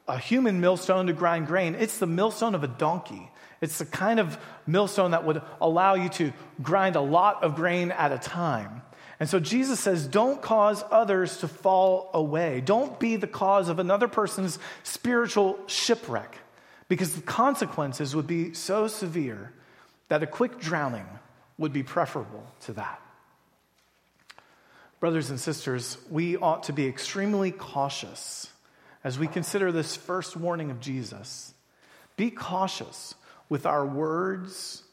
a 0.07 0.17
human 0.17 0.59
millstone 0.59 1.07
to 1.07 1.13
grind 1.13 1.47
grain, 1.47 1.75
it's 1.75 1.99
the 1.99 2.07
millstone 2.07 2.53
of 2.53 2.63
a 2.63 2.67
donkey. 2.67 3.31
It's 3.61 3.77
the 3.77 3.85
kind 3.85 4.19
of 4.19 4.37
millstone 4.67 5.11
that 5.11 5.25
would 5.25 5.41
allow 5.61 5.95
you 5.95 6.09
to 6.09 6.33
grind 6.61 6.95
a 6.95 7.01
lot 7.01 7.43
of 7.43 7.55
grain 7.55 7.91
at 7.91 8.11
a 8.11 8.17
time. 8.17 8.81
And 9.19 9.29
so 9.29 9.39
Jesus 9.39 9.79
says, 9.79 10.07
don't 10.07 10.41
cause 10.41 10.83
others 10.91 11.37
to 11.37 11.47
fall 11.47 12.09
away. 12.13 12.61
Don't 12.61 12.99
be 12.99 13.15
the 13.15 13.27
cause 13.27 13.69
of 13.69 13.79
another 13.79 14.09
person's 14.09 14.59
spiritual 14.83 15.57
shipwreck, 15.67 16.37
because 16.89 17.15
the 17.15 17.21
consequences 17.21 18.15
would 18.15 18.27
be 18.27 18.53
so 18.53 18.87
severe 18.87 19.53
that 20.09 20.21
a 20.21 20.27
quick 20.27 20.59
drowning 20.59 21.07
would 21.57 21.71
be 21.71 21.81
preferable 21.81 22.45
to 22.61 22.73
that. 22.73 23.01
Brothers 24.99 25.29
and 25.29 25.39
sisters, 25.39 25.97
we 26.09 26.35
ought 26.35 26.63
to 26.63 26.73
be 26.73 26.85
extremely 26.87 27.51
cautious 27.51 28.51
as 29.03 29.17
we 29.17 29.27
consider 29.27 29.71
this 29.71 29.95
first 29.95 30.35
warning 30.35 30.71
of 30.71 30.79
Jesus. 30.79 31.53
Be 32.17 32.31
cautious 32.31 33.15
with 33.49 33.65
our 33.65 33.85
words 33.85 34.83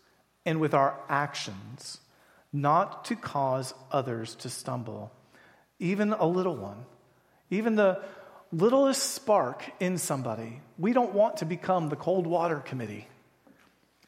and 0.44 0.60
with 0.60 0.74
our 0.74 0.98
actions, 1.08 1.98
not 2.52 3.04
to 3.06 3.16
cause 3.16 3.74
others 3.90 4.34
to 4.36 4.48
stumble, 4.48 5.12
even 5.78 6.12
a 6.12 6.26
little 6.26 6.56
one, 6.56 6.84
even 7.50 7.76
the 7.76 8.02
littlest 8.52 9.14
spark 9.14 9.64
in 9.80 9.98
somebody. 9.98 10.60
We 10.78 10.92
don't 10.92 11.14
want 11.14 11.38
to 11.38 11.44
become 11.44 11.88
the 11.88 11.96
cold 11.96 12.26
water 12.26 12.58
committee 12.58 13.06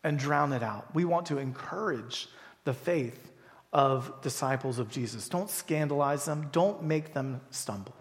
and 0.03 0.19
drown 0.19 0.53
it 0.53 0.63
out. 0.63 0.95
We 0.95 1.05
want 1.05 1.27
to 1.27 1.39
encourage 1.39 2.29
the 2.65 2.75
faith 2.75 3.31
of 3.73 4.23
disciples 4.23 4.79
of 4.79 4.91
Jesus. 4.91 5.29
Don't 5.29 5.51
scandalize 5.51 6.27
them, 6.27 6.49
don't 6.53 6.85
make 6.85 7.15
them 7.15 7.41
stumble. 7.51 7.95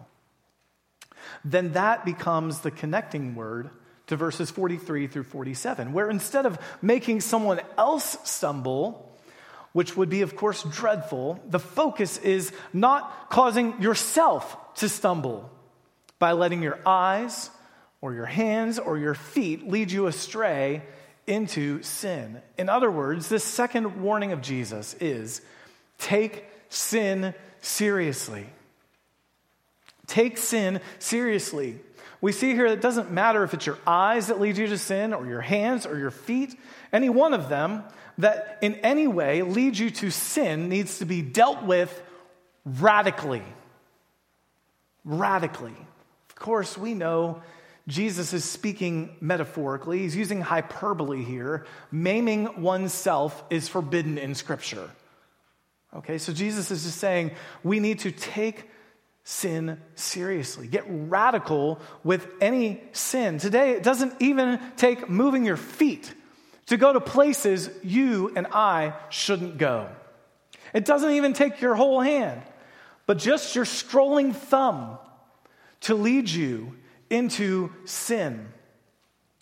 Then 1.44 1.72
that 1.72 2.04
becomes 2.04 2.60
the 2.60 2.70
connecting 2.70 3.34
word 3.34 3.70
to 4.06 4.16
verses 4.16 4.50
43 4.50 5.06
through 5.06 5.24
47, 5.24 5.92
where 5.92 6.10
instead 6.10 6.46
of 6.46 6.58
making 6.82 7.20
someone 7.20 7.60
else 7.78 8.16
stumble, 8.24 9.10
which 9.72 9.96
would 9.96 10.08
be, 10.08 10.22
of 10.22 10.36
course, 10.36 10.62
dreadful, 10.62 11.40
the 11.48 11.58
focus 11.58 12.18
is 12.18 12.52
not 12.72 13.30
causing 13.30 13.80
yourself 13.80 14.56
to 14.76 14.88
stumble 14.88 15.50
by 16.18 16.32
letting 16.32 16.62
your 16.62 16.78
eyes 16.86 17.50
or 18.00 18.14
your 18.14 18.26
hands 18.26 18.78
or 18.78 18.98
your 18.98 19.14
feet 19.14 19.68
lead 19.68 19.90
you 19.90 20.06
astray 20.06 20.82
into 21.26 21.82
sin. 21.82 22.40
In 22.58 22.68
other 22.68 22.90
words, 22.90 23.28
this 23.28 23.44
second 23.44 24.02
warning 24.02 24.32
of 24.32 24.42
Jesus 24.42 24.94
is 25.00 25.40
take 25.98 26.44
sin 26.68 27.34
seriously. 27.60 28.46
Take 30.06 30.36
sin 30.36 30.80
seriously. 30.98 31.80
We 32.24 32.32
see 32.32 32.54
here 32.54 32.70
that 32.70 32.78
it 32.78 32.80
doesn't 32.80 33.10
matter 33.10 33.44
if 33.44 33.52
it's 33.52 33.66
your 33.66 33.76
eyes 33.86 34.28
that 34.28 34.40
lead 34.40 34.56
you 34.56 34.66
to 34.68 34.78
sin, 34.78 35.12
or 35.12 35.26
your 35.26 35.42
hands, 35.42 35.84
or 35.84 35.98
your 35.98 36.10
feet, 36.10 36.58
any 36.90 37.10
one 37.10 37.34
of 37.34 37.50
them 37.50 37.84
that 38.16 38.60
in 38.62 38.76
any 38.76 39.06
way 39.06 39.42
leads 39.42 39.78
you 39.78 39.90
to 39.90 40.10
sin 40.10 40.70
needs 40.70 41.00
to 41.00 41.04
be 41.04 41.20
dealt 41.20 41.64
with 41.64 42.02
radically. 42.64 43.42
Radically. 45.04 45.76
Of 46.30 46.34
course, 46.36 46.78
we 46.78 46.94
know 46.94 47.42
Jesus 47.88 48.32
is 48.32 48.42
speaking 48.42 49.14
metaphorically. 49.20 49.98
He's 49.98 50.16
using 50.16 50.40
hyperbole 50.40 51.22
here. 51.22 51.66
Maiming 51.92 52.62
oneself 52.62 53.44
is 53.50 53.68
forbidden 53.68 54.16
in 54.16 54.34
Scripture. 54.34 54.88
Okay, 55.94 56.16
so 56.16 56.32
Jesus 56.32 56.70
is 56.70 56.84
just 56.84 56.96
saying 56.96 57.32
we 57.62 57.80
need 57.80 57.98
to 57.98 58.10
take 58.10 58.70
sin 59.24 59.80
seriously. 59.94 60.66
Get 60.66 60.84
radical 60.86 61.80
with 62.04 62.28
any 62.40 62.82
sin. 62.92 63.38
Today, 63.38 63.72
it 63.72 63.82
doesn't 63.82 64.14
even 64.20 64.60
take 64.76 65.08
moving 65.08 65.44
your 65.44 65.56
feet 65.56 66.12
to 66.66 66.76
go 66.76 66.92
to 66.92 67.00
places 67.00 67.70
you 67.82 68.32
and 68.36 68.46
I 68.48 68.94
shouldn't 69.08 69.58
go. 69.58 69.88
It 70.74 70.84
doesn't 70.84 71.12
even 71.12 71.32
take 71.32 71.60
your 71.60 71.74
whole 71.74 72.00
hand, 72.00 72.42
but 73.06 73.18
just 73.18 73.54
your 73.54 73.64
scrolling 73.64 74.34
thumb 74.34 74.98
to 75.82 75.94
lead 75.94 76.28
you 76.28 76.76
into 77.10 77.72
sin. 77.84 78.48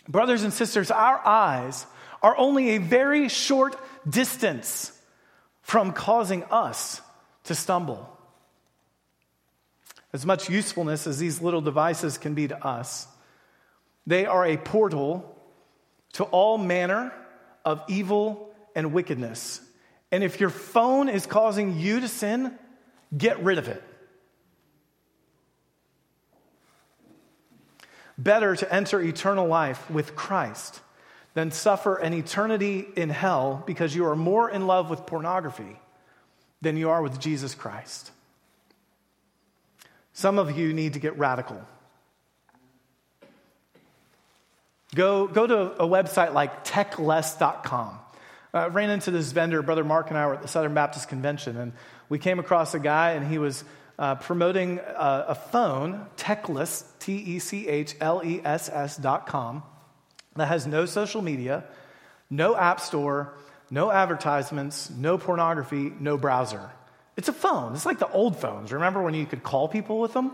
Brothers 0.09 0.43
and 0.43 0.53
sisters, 0.53 0.91
our 0.91 1.25
eyes 1.27 1.87
are 2.23 2.37
only 2.37 2.71
a 2.71 2.79
very 2.79 3.29
short 3.29 3.77
distance 4.09 4.93
from 5.63 5.93
causing 5.93 6.45
us 6.45 7.01
to 7.45 7.55
stumble. 7.55 8.12
As 10.13 10.27
much 10.27 10.51
usefulness 10.51 11.07
as 11.07 11.19
these 11.19 11.41
little 11.41 11.61
devices 11.61 12.19
can 12.19 12.35
be 12.35 12.49
to 12.49 12.67
us, 12.67 13.07
they 14.07 14.27
are 14.27 14.45
a 14.45 14.57
portal 14.57 15.37
to 16.15 16.25
all 16.25 16.59
manner 16.59 17.13
of 17.65 17.83
evil 17.89 18.55
and 18.75 18.93
wickedness. 18.93 19.61
And 20.11 20.23
if 20.23 20.41
your 20.41 20.51
phone 20.51 21.09
is 21.09 21.25
causing 21.25 21.79
you 21.79 22.01
to 22.01 22.09
sin, 22.09 22.57
get 23.17 23.43
rid 23.43 23.59
of 23.59 23.69
it. 23.69 23.83
Better 28.19 28.55
to 28.55 28.73
enter 28.73 29.01
eternal 29.01 29.47
life 29.47 29.91
with 29.91 30.15
Christ 30.15 30.81
than 31.35 31.51
suffer 31.51 31.97
an 31.97 32.13
eternity 32.13 32.87
in 32.95 33.09
hell 33.09 33.63
because 33.67 33.95
you 33.95 34.05
are 34.07 34.17
more 34.17 34.51
in 34.51 34.67
love 34.67 34.91
with 34.91 35.07
pornography 35.07 35.81
than 36.61 36.77
you 36.77 36.91
are 36.91 37.03
with 37.03 37.19
Jesus 37.19 37.55
Christ. 37.55 38.11
Some 40.13 40.39
of 40.39 40.57
you 40.57 40.73
need 40.73 40.93
to 40.95 40.99
get 40.99 41.19
radical. 41.19 41.61
Go, 44.95 45.27
go 45.27 45.47
to 45.47 45.59
a 45.83 45.89
website 45.89 46.35
like 46.35 46.65
techless.com. 46.65 47.99
I 48.55 48.67
ran 48.67 48.91
into 48.91 49.11
this 49.11 49.33
vendor, 49.33 49.63
Brother 49.63 49.85
Mark 49.85 50.11
and 50.11 50.19
I 50.19 50.27
were 50.27 50.35
at 50.35 50.43
the 50.43 50.49
Southern 50.49 50.75
Baptist 50.75 51.09
Convention, 51.09 51.57
and 51.57 51.73
we 52.11 52.19
came 52.19 52.39
across 52.39 52.75
a 52.75 52.79
guy, 52.79 53.13
and 53.13 53.27
he 53.27 53.39
was 53.39 53.65
uh, 53.99 54.17
promoting 54.17 54.79
a, 54.79 55.25
a 55.29 55.35
phone, 55.35 56.07
Techless, 56.19 56.85
T 56.99 57.15
E 57.15 57.39
C 57.39 57.67
H 57.67 57.97
L 58.01 58.21
E 58.23 58.43
S 58.45 58.69
S 58.69 58.99
dot 58.99 59.27
com, 59.27 59.63
that 60.37 60.49
has 60.49 60.67
no 60.67 60.85
social 60.85 61.23
media, 61.23 61.65
no 62.29 62.55
app 62.55 62.81
store, 62.81 63.33
no 63.71 63.91
advertisements, 63.91 64.91
no 64.91 65.17
pornography, 65.17 65.91
no 65.99 66.19
browser. 66.19 66.71
It's 67.17 67.29
a 67.29 67.33
phone. 67.33 67.75
It's 67.75 67.87
like 67.87 67.99
the 67.99 68.11
old 68.11 68.39
phones. 68.39 68.73
Remember 68.73 69.03
when 69.03 69.15
you 69.15 69.27
could 69.27 69.43
call 69.43 69.69
people 69.69 70.01
with 70.01 70.13
them? 70.13 70.33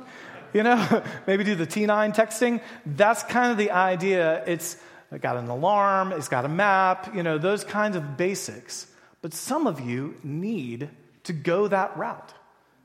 You 0.52 0.62
know, 0.62 1.02
maybe 1.26 1.44
do 1.44 1.54
the 1.54 1.66
T9 1.66 2.14
texting? 2.14 2.60
That's 2.86 3.22
kind 3.24 3.50
of 3.50 3.58
the 3.58 3.70
idea. 3.72 4.44
It's 4.46 4.76
got 5.20 5.36
an 5.36 5.48
alarm, 5.48 6.12
it's 6.12 6.28
got 6.28 6.44
a 6.44 6.48
map, 6.48 7.14
you 7.14 7.22
know, 7.22 7.38
those 7.38 7.64
kinds 7.64 7.96
of 7.96 8.16
basics. 8.16 8.86
But 9.22 9.34
some 9.34 9.66
of 9.66 9.80
you 9.80 10.16
need 10.22 10.90
to 11.24 11.32
go 11.32 11.66
that 11.68 11.96
route 11.96 12.34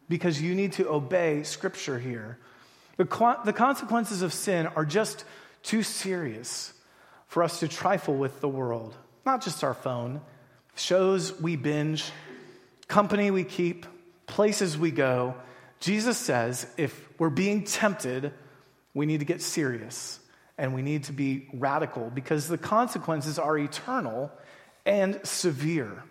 because 0.10 0.42
you 0.42 0.56
need 0.56 0.74
to 0.74 0.90
obey 0.90 1.44
Scripture 1.44 2.00
here. 2.00 2.40
The, 2.98 3.38
the 3.46 3.54
consequences 3.54 4.22
of 4.22 4.34
sin 4.34 4.68
are 4.68 4.86
just 4.86 5.26
too 5.64 5.84
serious 5.84 6.74
for 7.28 7.44
us 7.44 7.60
to 7.60 7.68
trifle 7.68 8.16
with 8.16 8.40
the 8.42 8.48
world, 8.48 8.96
not 9.26 9.44
just 9.44 9.64
our 9.64 9.74
phone, 9.74 10.22
shows 10.76 11.40
we 11.42 11.56
binge, 11.56 12.12
company 12.88 13.32
we 13.32 13.44
keep, 13.44 13.86
places 14.28 14.78
we 14.78 14.92
go. 14.92 15.36
Jesus 15.80 16.18
says 16.18 16.68
if 16.78 17.10
we're 17.20 17.30
being 17.30 17.64
tempted, 17.64 18.34
we 18.94 19.06
need 19.06 19.20
to 19.20 19.26
get 19.26 19.42
serious 19.42 20.20
and 20.58 20.74
we 20.74 20.82
need 20.82 21.06
to 21.06 21.14
be 21.14 21.48
radical 21.54 22.10
because 22.10 22.48
the 22.48 22.58
consequences 22.58 23.40
are 23.40 23.58
eternal 23.58 24.32
and 24.86 25.20
severe. 25.24 26.04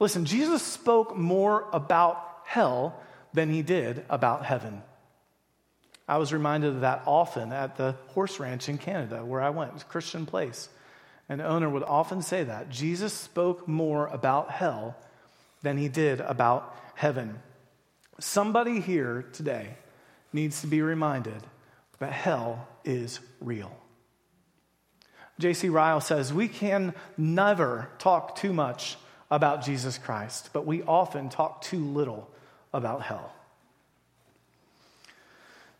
Listen, 0.00 0.24
Jesus 0.24 0.62
spoke 0.62 1.16
more 1.16 1.68
about 1.72 2.42
hell 2.44 3.00
than 3.32 3.50
he 3.50 3.62
did 3.62 4.04
about 4.08 4.44
heaven. 4.44 4.82
I 6.06 6.16
was 6.16 6.32
reminded 6.32 6.74
of 6.74 6.80
that 6.80 7.02
often 7.06 7.52
at 7.52 7.76
the 7.76 7.96
horse 8.08 8.40
ranch 8.40 8.68
in 8.68 8.78
Canada 8.78 9.24
where 9.24 9.42
I 9.42 9.50
went. 9.50 9.70
It 9.70 9.74
was 9.74 9.84
Christian 9.84 10.24
place. 10.24 10.68
An 11.28 11.42
owner 11.42 11.68
would 11.68 11.82
often 11.82 12.22
say 12.22 12.44
that. 12.44 12.70
Jesus 12.70 13.12
spoke 13.12 13.68
more 13.68 14.06
about 14.06 14.50
hell 14.50 14.96
than 15.62 15.78
he 15.78 15.88
did 15.88 16.20
about 16.20 16.76
heaven. 16.94 17.40
Somebody 18.18 18.80
here 18.80 19.26
today 19.32 19.76
needs 20.32 20.60
to 20.60 20.66
be 20.66 20.82
reminded 20.82 21.42
that 21.98 22.12
hell 22.12 22.68
is 22.84 23.20
real. 23.40 23.72
J.C. 25.38 25.68
Ryle 25.68 26.00
says, 26.00 26.32
We 26.32 26.48
can 26.48 26.94
never 27.16 27.88
talk 27.98 28.36
too 28.36 28.52
much 28.52 28.96
about 29.30 29.64
Jesus 29.64 29.98
Christ, 29.98 30.50
but 30.52 30.66
we 30.66 30.82
often 30.82 31.28
talk 31.28 31.62
too 31.62 31.84
little 31.84 32.28
about 32.72 33.02
hell. 33.02 33.32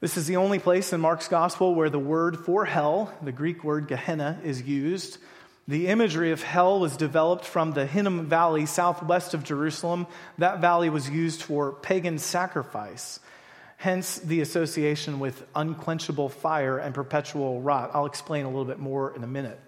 This 0.01 0.17
is 0.17 0.29
the 0.29 0.37
only 0.37 0.61
place 0.61 0.93
in 0.93 1.01
Mark's 1.01 1.27
gospel 1.27 1.75
where 1.75 1.91
the 1.91 1.99
word 1.99 2.39
for 2.39 2.65
hell, 2.65 3.13
the 3.21 3.33
Greek 3.33 3.65
word 3.65 3.89
Gehenna, 3.89 4.39
is 4.45 4.63
used. 4.63 5.19
The 5.69 5.89
imagery 5.89 6.33
of 6.33 6.43
hell 6.43 6.81
was 6.81 6.97
developed 6.97 7.45
from 7.45 7.73
the 7.73 7.85
Hinnom 7.85 8.25
Valley 8.25 8.65
southwest 8.65 9.35
of 9.35 9.45
Jerusalem. 9.45 10.07
That 10.39 10.63
valley 10.63 10.89
was 10.89 11.11
used 11.11 11.43
for 11.43 11.73
pagan 11.73 12.17
sacrifice, 12.17 13.21
hence 13.77 14.19
the 14.19 14.41
association 14.41 15.21
with 15.21 15.47
unquenchable 15.55 16.31
fire 16.31 16.79
and 16.79 16.95
perpetual 16.95 17.61
rot. 17.61 17.91
I'll 17.93 18.07
explain 18.07 18.47
a 18.47 18.49
little 18.49 18.65
bit 18.65 18.79
more 18.79 19.15
in 19.15 19.23
a 19.23 19.27
minute. 19.27 19.61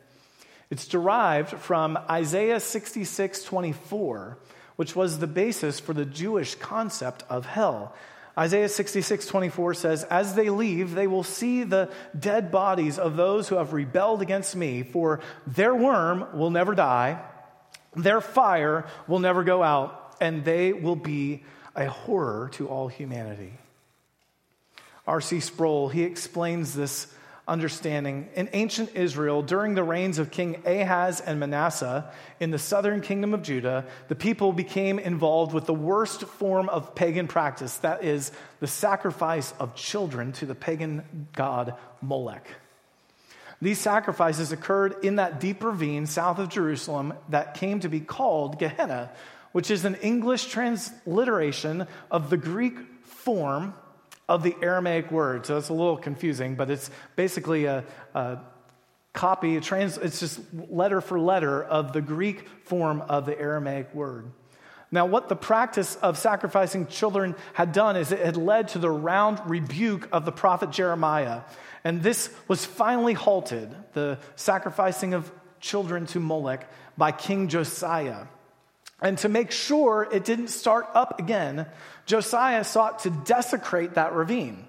It's 0.71 0.89
derived 0.89 1.51
from 1.51 1.99
Isaiah 2.09 2.61
66 2.61 3.43
24, 3.45 4.39
which 4.77 4.97
was 4.97 5.19
the 5.19 5.27
basis 5.27 5.81
for 5.81 5.93
the 5.93 6.07
Jewish 6.07 6.55
concept 6.55 7.25
of 7.29 7.45
hell. 7.45 7.95
Isaiah 8.39 8.69
66 8.69 9.27
24 9.27 9.75
says, 9.75 10.05
As 10.05 10.35
they 10.35 10.51
leave, 10.51 10.95
they 10.95 11.07
will 11.07 11.25
see 11.25 11.65
the 11.65 11.91
dead 12.19 12.51
bodies 12.51 12.99
of 12.99 13.17
those 13.17 13.49
who 13.49 13.57
have 13.57 13.73
rebelled 13.73 14.23
against 14.23 14.55
me, 14.55 14.83
for 14.83 15.21
their 15.47 15.75
worm 15.75 16.27
will 16.39 16.51
never 16.51 16.75
die, 16.75 17.23
their 17.97 18.21
fire 18.21 18.87
will 19.09 19.19
never 19.19 19.45
go 19.45 19.63
out, 19.63 20.17
and 20.21 20.45
they 20.45 20.73
will 20.73 20.97
be 20.97 21.45
a 21.75 21.87
horror 21.87 22.51
to 22.53 22.69
all 22.69 22.89
humanity. 22.89 23.53
R.C. 25.07 25.41
Sproul, 25.41 25.89
he 25.89 26.05
explains 26.05 26.75
this 26.75 27.13
understanding. 27.51 28.29
In 28.37 28.49
ancient 28.53 28.95
Israel, 28.95 29.43
during 29.43 29.75
the 29.75 29.83
reigns 29.83 30.19
of 30.19 30.31
King 30.31 30.63
Ahaz 30.65 31.21
and 31.21 31.41
Manasseh 31.41 32.11
in 32.39 32.53
the 32.53 32.59
southern 32.59 33.01
kingdom 33.01 33.35
of 33.35 33.43
Judah, 33.43 33.85
the 34.09 34.15
people 34.15 34.53
became 34.53 35.01
involved 35.01 35.53
with 35.53 35.67
the 35.67 35.75
worst 35.75 36.23
form 36.23 36.69
of 36.69 36.95
pagan 36.95 37.27
practice 37.27 37.77
that 37.79 38.05
is, 38.05 38.31
the 38.61 38.69
sacrifice 38.69 39.53
of 39.59 39.75
children 39.75 40.33
to 40.33 40.47
the 40.47 40.55
pagan 40.55 41.27
god 41.35 41.75
Molech. 42.01 42.47
These 43.61 43.81
sacrifices 43.81 44.53
occurred 44.53 45.05
in 45.05 45.17
that 45.17 45.41
deep 45.41 45.63
ravine 45.63 46.07
south 46.07 46.39
of 46.39 46.49
Jerusalem 46.49 47.15
that 47.29 47.55
came 47.55 47.81
to 47.81 47.89
be 47.89 48.01
called 48.01 48.59
Gehenna, 48.59 49.11
which 49.53 49.71
is 49.71 49.85
an 49.85 49.97
English 49.97 50.47
transliteration 50.47 51.87
of 52.11 52.31
the 52.31 52.39
Greek 52.39 52.79
form 53.03 53.75
of 54.31 54.45
the 54.45 54.55
Aramaic 54.63 55.11
word. 55.11 55.45
So 55.45 55.59
it's 55.59 55.71
a 55.71 55.75
little 55.75 55.97
confusing, 55.97 56.55
but 56.55 56.71
it's 56.71 56.89
basically 57.17 57.65
a, 57.65 57.85
a 58.15 58.39
copy, 59.13 59.57
a 59.57 59.61
trans, 59.61 59.99
it's 59.99 60.21
just 60.21 60.39
letter 60.55 61.01
for 61.01 61.19
letter 61.19 61.65
of 61.65 61.93
the 61.93 62.01
Greek 62.01 62.49
form 62.63 63.03
of 63.03 63.27
the 63.27 63.39
Aramaic 63.39 63.93
word. 63.93 64.31
Now, 64.93 65.07
what 65.07 65.29
the 65.29 65.35
practice 65.35 65.97
of 65.97 66.17
sacrificing 66.17 66.87
children 66.87 67.35
had 67.55 67.73
done 67.73 67.97
is 67.97 68.13
it 68.13 68.21
had 68.21 68.37
led 68.37 68.69
to 68.69 68.79
the 68.79 68.91
round 68.91 69.41
rebuke 69.51 70.09
of 70.13 70.25
the 70.25 70.33
prophet 70.33 70.71
Jeremiah. 70.71 71.43
And 71.83 72.01
this 72.01 72.33
was 72.47 72.65
finally 72.65 73.15
halted, 73.15 73.75
the 73.95 74.19
sacrificing 74.37 75.15
of 75.15 75.31
children 75.59 76.07
to 76.07 76.21
Molech, 76.21 76.71
by 76.97 77.11
King 77.11 77.49
Josiah. 77.49 78.27
And 79.01 79.17
to 79.19 79.29
make 79.29 79.51
sure 79.51 80.09
it 80.13 80.25
didn't 80.25 80.49
start 80.49 80.89
up 80.95 81.19
again, 81.19 81.67
Josiah 82.07 82.65
sought 82.65 83.01
to 83.01 83.11
desecrate 83.11 83.95
that 83.95 84.13
ravine, 84.13 84.65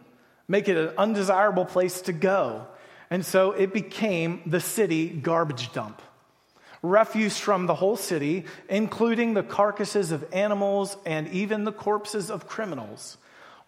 make 0.47 0.69
it 0.69 0.77
an 0.77 0.93
undesirable 0.97 1.65
place 1.65 2.01
to 2.03 2.13
go. 2.13 2.67
And 3.09 3.25
so 3.25 3.51
it 3.51 3.73
became 3.73 4.41
the 4.45 4.61
city 4.61 5.09
garbage 5.09 5.73
dump. 5.73 6.01
Refuse 6.81 7.37
from 7.37 7.67
the 7.67 7.75
whole 7.75 7.97
city, 7.97 8.45
including 8.67 9.33
the 9.33 9.43
carcasses 9.43 10.11
of 10.11 10.25
animals 10.33 10.97
and 11.05 11.27
even 11.27 11.63
the 11.63 11.71
corpses 11.71 12.31
of 12.31 12.47
criminals, 12.47 13.17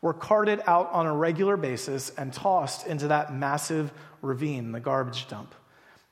were 0.02 0.14
carted 0.14 0.62
out 0.66 0.92
on 0.92 1.06
a 1.06 1.16
regular 1.16 1.56
basis 1.56 2.12
and 2.18 2.34
tossed 2.34 2.88
into 2.88 3.10
that 3.10 3.34
massive 3.34 3.92
ravine, 4.22 4.72
the 4.72 4.80
garbage 4.80 5.28
dump. 5.28 5.54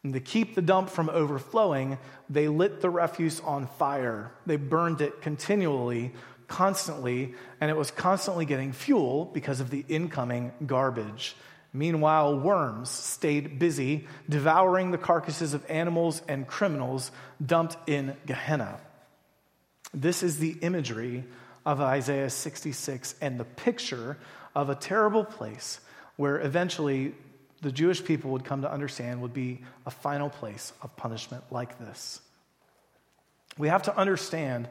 And 0.03 0.13
to 0.13 0.19
keep 0.19 0.55
the 0.55 0.61
dump 0.61 0.89
from 0.89 1.09
overflowing, 1.09 1.99
they 2.29 2.47
lit 2.47 2.81
the 2.81 2.89
refuse 2.89 3.39
on 3.39 3.67
fire. 3.67 4.31
They 4.45 4.55
burned 4.55 5.01
it 5.01 5.21
continually, 5.21 6.13
constantly, 6.47 7.35
and 7.59 7.69
it 7.69 7.77
was 7.77 7.91
constantly 7.91 8.45
getting 8.45 8.73
fuel 8.73 9.25
because 9.25 9.59
of 9.59 9.69
the 9.69 9.85
incoming 9.87 10.51
garbage. 10.65 11.35
Meanwhile, 11.73 12.39
worms 12.39 12.89
stayed 12.89 13.57
busy 13.59 14.07
devouring 14.27 14.91
the 14.91 14.97
carcasses 14.97 15.53
of 15.53 15.69
animals 15.69 16.21
and 16.27 16.47
criminals 16.47 17.11
dumped 17.43 17.77
in 17.87 18.17
Gehenna. 18.25 18.79
This 19.93 20.23
is 20.23 20.39
the 20.39 20.57
imagery 20.61 21.23
of 21.65 21.79
Isaiah 21.79 22.29
66 22.29 23.15
and 23.21 23.39
the 23.39 23.45
picture 23.45 24.17
of 24.55 24.69
a 24.69 24.75
terrible 24.75 25.23
place 25.23 25.79
where 26.17 26.41
eventually 26.41 27.13
the 27.61 27.71
Jewish 27.71 28.03
people 28.03 28.31
would 28.31 28.43
come 28.43 28.63
to 28.63 28.71
understand 28.71 29.21
would 29.21 29.33
be 29.33 29.61
a 29.85 29.91
final 29.91 30.29
place 30.29 30.73
of 30.81 30.95
punishment 30.97 31.43
like 31.51 31.77
this. 31.79 32.19
We 33.57 33.67
have 33.67 33.83
to 33.83 33.95
understand 33.95 34.67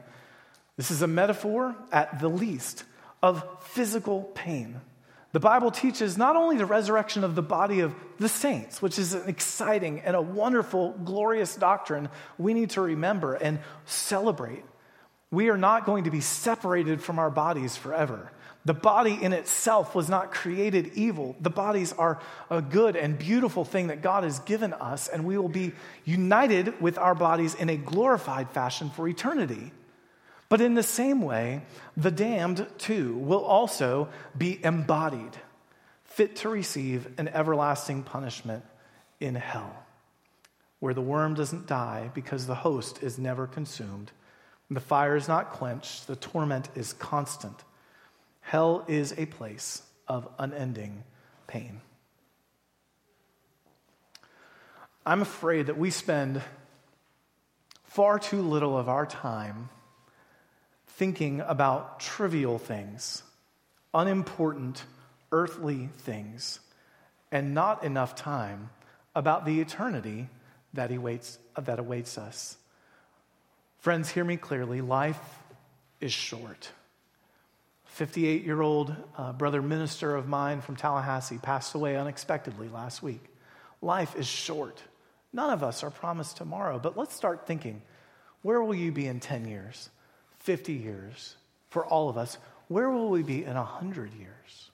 this 0.77 0.91
is 0.91 1.01
a 1.01 1.07
metaphor, 1.07 1.75
at 1.91 2.19
the 2.19 2.27
least, 2.27 2.83
of 3.21 3.45
physical 3.61 4.23
pain. 4.35 4.81
The 5.31 5.39
Bible 5.39 5.71
teaches 5.71 6.17
not 6.17 6.35
only 6.35 6.57
the 6.57 6.65
resurrection 6.65 7.23
of 7.23 7.35
the 7.35 7.41
body 7.41 7.79
of 7.79 7.95
the 8.19 8.27
saints, 8.27 8.81
which 8.81 8.99
is 8.99 9.13
an 9.13 9.29
exciting 9.29 10.01
and 10.01 10.15
a 10.15 10.21
wonderful, 10.21 10.91
glorious 11.05 11.55
doctrine 11.55 12.09
we 12.37 12.53
need 12.53 12.71
to 12.71 12.81
remember 12.81 13.35
and 13.35 13.59
celebrate. 13.85 14.63
We 15.29 15.49
are 15.49 15.57
not 15.57 15.85
going 15.85 16.03
to 16.03 16.11
be 16.11 16.19
separated 16.19 17.01
from 17.01 17.17
our 17.19 17.29
bodies 17.29 17.77
forever. 17.77 18.31
The 18.63 18.73
body 18.75 19.17
in 19.19 19.33
itself 19.33 19.95
was 19.95 20.07
not 20.07 20.31
created 20.31 20.91
evil. 20.93 21.35
The 21.39 21.49
bodies 21.49 21.93
are 21.93 22.19
a 22.49 22.61
good 22.61 22.95
and 22.95 23.17
beautiful 23.17 23.65
thing 23.65 23.87
that 23.87 24.03
God 24.03 24.23
has 24.23 24.39
given 24.39 24.73
us, 24.73 25.07
and 25.07 25.25
we 25.25 25.37
will 25.37 25.49
be 25.49 25.73
united 26.05 26.79
with 26.79 26.97
our 26.99 27.15
bodies 27.15 27.55
in 27.55 27.69
a 27.69 27.77
glorified 27.77 28.51
fashion 28.51 28.91
for 28.91 29.07
eternity. 29.07 29.71
But 30.47 30.61
in 30.61 30.75
the 30.75 30.83
same 30.83 31.21
way, 31.21 31.63
the 31.97 32.11
damned 32.11 32.67
too 32.77 33.17
will 33.17 33.43
also 33.43 34.09
be 34.37 34.63
embodied, 34.63 35.37
fit 36.03 36.35
to 36.37 36.49
receive 36.49 37.07
an 37.17 37.29
everlasting 37.29 38.03
punishment 38.03 38.63
in 39.19 39.33
hell, 39.33 39.85
where 40.79 40.93
the 40.93 41.01
worm 41.01 41.33
doesn't 41.33 41.65
die 41.65 42.11
because 42.13 42.45
the 42.45 42.55
host 42.55 43.01
is 43.01 43.17
never 43.17 43.47
consumed, 43.47 44.11
the 44.69 44.79
fire 44.79 45.15
is 45.15 45.27
not 45.27 45.49
quenched, 45.49 46.05
the 46.05 46.15
torment 46.15 46.69
is 46.75 46.93
constant 46.93 47.63
Hell 48.41 48.83
is 48.87 49.13
a 49.17 49.25
place 49.25 49.81
of 50.07 50.27
unending 50.37 51.03
pain. 51.47 51.81
I'm 55.05 55.21
afraid 55.21 55.67
that 55.67 55.77
we 55.77 55.89
spend 55.89 56.41
far 57.85 58.19
too 58.19 58.41
little 58.41 58.77
of 58.77 58.87
our 58.87 59.05
time 59.05 59.69
thinking 60.87 61.41
about 61.41 61.99
trivial 61.99 62.59
things, 62.59 63.23
unimportant 63.93 64.83
earthly 65.31 65.89
things, 65.99 66.59
and 67.31 67.53
not 67.53 67.83
enough 67.83 68.15
time 68.15 68.69
about 69.15 69.45
the 69.45 69.59
eternity 69.59 70.29
that 70.73 70.91
awaits, 70.91 71.39
that 71.57 71.79
awaits 71.79 72.17
us. 72.17 72.57
Friends, 73.79 74.09
hear 74.09 74.23
me 74.23 74.37
clearly. 74.37 74.81
Life 74.81 75.19
is 75.99 76.13
short. 76.13 76.69
58 78.01 78.43
year 78.45 78.63
old 78.63 78.95
uh, 79.15 79.31
brother 79.31 79.61
minister 79.61 80.15
of 80.15 80.27
mine 80.27 80.61
from 80.61 80.75
Tallahassee 80.75 81.37
passed 81.37 81.75
away 81.75 81.95
unexpectedly 81.97 82.67
last 82.67 83.03
week. 83.03 83.23
Life 83.79 84.15
is 84.15 84.25
short. 84.25 84.81
None 85.31 85.53
of 85.53 85.61
us 85.61 85.83
are 85.83 85.91
promised 85.91 86.37
tomorrow, 86.37 86.79
but 86.79 86.97
let's 86.97 87.13
start 87.13 87.45
thinking 87.45 87.83
where 88.41 88.59
will 88.59 88.73
you 88.73 88.91
be 88.91 89.05
in 89.05 89.19
10 89.19 89.47
years, 89.47 89.91
50 90.39 90.73
years? 90.73 91.35
For 91.69 91.85
all 91.85 92.09
of 92.09 92.17
us, 92.17 92.39
where 92.69 92.89
will 92.89 93.11
we 93.11 93.21
be 93.21 93.43
in 93.43 93.53
100 93.53 94.15
years? 94.15 94.71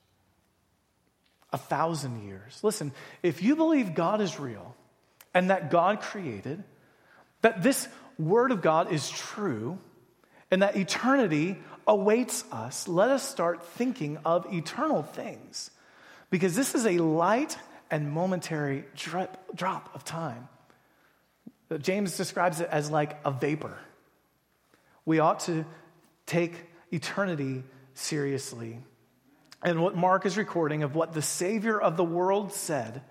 A 1.52 1.58
thousand 1.58 2.26
years. 2.26 2.58
Listen, 2.64 2.94
if 3.24 3.44
you 3.44 3.58
believe 3.58 3.94
God 3.94 4.22
is 4.22 4.40
real 4.40 4.74
and 5.34 5.50
that 5.50 5.70
God 5.70 6.00
created, 6.00 6.64
that 7.42 7.62
this 7.62 7.90
word 8.18 8.54
of 8.54 8.62
God 8.62 8.94
is 8.94 9.10
true, 9.10 9.80
and 10.50 10.62
that 10.62 10.78
eternity 10.78 11.58
awaits 11.88 12.44
us, 12.52 12.88
let 12.88 13.10
us 13.10 13.28
start 13.28 13.64
thinking 13.64 14.18
of 14.26 14.52
eternal 14.54 15.04
things. 15.04 15.72
Because 16.30 16.56
this 16.56 16.76
is 16.76 16.86
a 16.86 16.98
light 16.98 17.58
and 17.90 18.12
momentary 18.12 18.84
drip, 18.96 19.38
drop 19.56 19.90
of 19.96 20.04
time. 20.04 20.50
James 21.80 22.18
describes 22.18 22.60
it 22.60 22.70
as 22.72 22.92
like 22.92 23.18
a 23.26 23.32
vapor. 23.32 23.78
We 25.06 25.20
ought 25.20 25.42
to 25.42 25.66
take 26.26 26.54
eternity 26.92 27.64
seriously. 27.94 28.80
And 29.64 29.82
what 29.82 29.96
Mark 29.96 30.26
is 30.26 30.38
recording 30.38 30.84
of 30.84 30.96
what 30.96 31.14
the 31.14 31.22
Savior 31.22 31.80
of 31.80 31.98
the 31.98 32.04
world 32.04 32.54
said, 32.54 33.02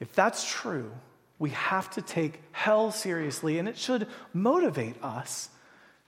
if 0.00 0.12
that's 0.14 0.48
true, 0.50 0.90
we 1.38 1.50
have 1.50 1.90
to 1.90 2.02
take 2.02 2.40
hell 2.52 2.90
seriously, 2.90 3.58
and 3.58 3.68
it 3.68 3.76
should 3.76 4.06
motivate 4.32 5.02
us 5.02 5.48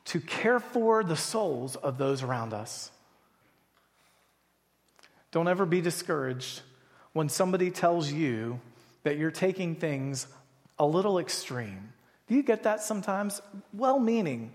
to 0.06 0.20
care 0.20 0.60
for 0.60 1.04
the 1.04 1.16
souls 1.16 1.76
of 1.76 1.98
those 1.98 2.22
around 2.22 2.52
us. 2.52 2.90
Don't 5.32 5.48
ever 5.48 5.66
be 5.66 5.80
discouraged 5.80 6.62
when 7.12 7.28
somebody 7.28 7.70
tells 7.70 8.10
you 8.10 8.60
that 9.02 9.18
you're 9.18 9.30
taking 9.30 9.74
things 9.74 10.26
a 10.78 10.86
little 10.86 11.18
extreme. 11.18 11.92
Do 12.26 12.34
you 12.34 12.42
get 12.42 12.64
that 12.64 12.82
sometimes? 12.82 13.40
Well 13.72 13.98
meaning. 13.98 14.52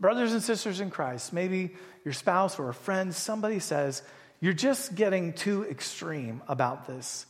Brothers 0.00 0.32
and 0.32 0.42
sisters 0.42 0.80
in 0.80 0.90
Christ, 0.90 1.32
maybe 1.32 1.74
your 2.04 2.14
spouse 2.14 2.58
or 2.58 2.68
a 2.68 2.74
friend, 2.74 3.14
somebody 3.14 3.58
says, 3.58 4.02
You're 4.40 4.52
just 4.52 4.94
getting 4.94 5.32
too 5.32 5.64
extreme 5.64 6.42
about 6.48 6.86
this. 6.86 7.26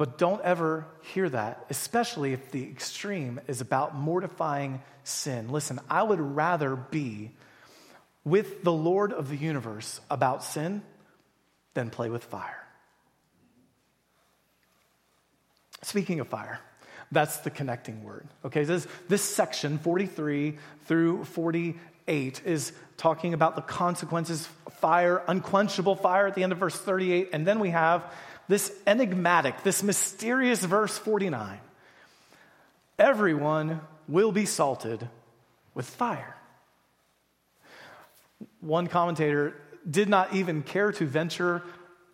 But 0.00 0.16
don't 0.16 0.40
ever 0.40 0.86
hear 1.12 1.28
that, 1.28 1.66
especially 1.68 2.32
if 2.32 2.52
the 2.52 2.62
extreme 2.62 3.38
is 3.46 3.60
about 3.60 3.94
mortifying 3.94 4.80
sin. 5.04 5.50
Listen, 5.50 5.78
I 5.90 6.02
would 6.02 6.18
rather 6.18 6.74
be 6.74 7.32
with 8.24 8.64
the 8.64 8.72
Lord 8.72 9.12
of 9.12 9.28
the 9.28 9.36
universe 9.36 10.00
about 10.08 10.42
sin 10.42 10.80
than 11.74 11.90
play 11.90 12.08
with 12.08 12.24
fire. 12.24 12.66
Speaking 15.82 16.20
of 16.20 16.28
fire, 16.28 16.60
that's 17.12 17.36
the 17.40 17.50
connecting 17.50 18.02
word. 18.02 18.26
Okay, 18.46 18.64
this, 18.64 18.86
this 19.08 19.20
section, 19.20 19.76
43 19.76 20.56
through 20.86 21.24
48, 21.24 22.40
is 22.46 22.72
talking 22.96 23.34
about 23.34 23.54
the 23.54 23.60
consequences 23.60 24.48
fire, 24.78 25.22
unquenchable 25.28 25.94
fire 25.94 26.26
at 26.26 26.34
the 26.34 26.42
end 26.42 26.52
of 26.52 26.58
verse 26.58 26.78
38. 26.78 27.28
And 27.34 27.46
then 27.46 27.60
we 27.60 27.68
have 27.68 28.10
this 28.50 28.72
enigmatic, 28.86 29.62
this 29.62 29.82
mysterious 29.82 30.64
verse 30.64 30.96
49 30.98 31.60
everyone 32.98 33.80
will 34.08 34.30
be 34.30 34.44
salted 34.44 35.08
with 35.74 35.86
fire. 35.88 36.36
One 38.60 38.88
commentator 38.88 39.54
did 39.88 40.10
not 40.10 40.34
even 40.34 40.62
care 40.62 40.92
to 40.92 41.06
venture 41.06 41.62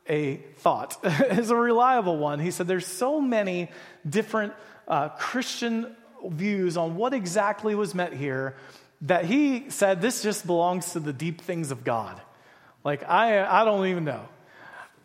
a 0.09 0.37
thought 0.59 1.05
as 1.05 1.51
a 1.51 1.57
reliable 1.57 2.19
one. 2.19 2.39
He 2.39 2.53
said 2.53 2.69
there's 2.69 2.87
so 2.87 3.21
many 3.21 3.69
different 4.09 4.53
uh, 4.87 5.09
Christian 5.09 5.97
views 6.25 6.77
on 6.77 6.95
what 6.95 7.15
exactly 7.15 7.75
was 7.75 7.95
meant 7.95 8.15
here 8.15 8.55
that 9.03 9.25
he 9.25 9.71
said 9.71 10.01
this 10.01 10.23
just 10.23 10.47
belongs 10.47 10.93
to 10.93 11.01
the 11.01 11.13
deep 11.13 11.41
things 11.41 11.73
of 11.73 11.83
God. 11.83 12.21
Like, 12.85 13.09
I, 13.09 13.45
I 13.45 13.65
don't 13.65 13.87
even 13.87 14.05
know. 14.05 14.29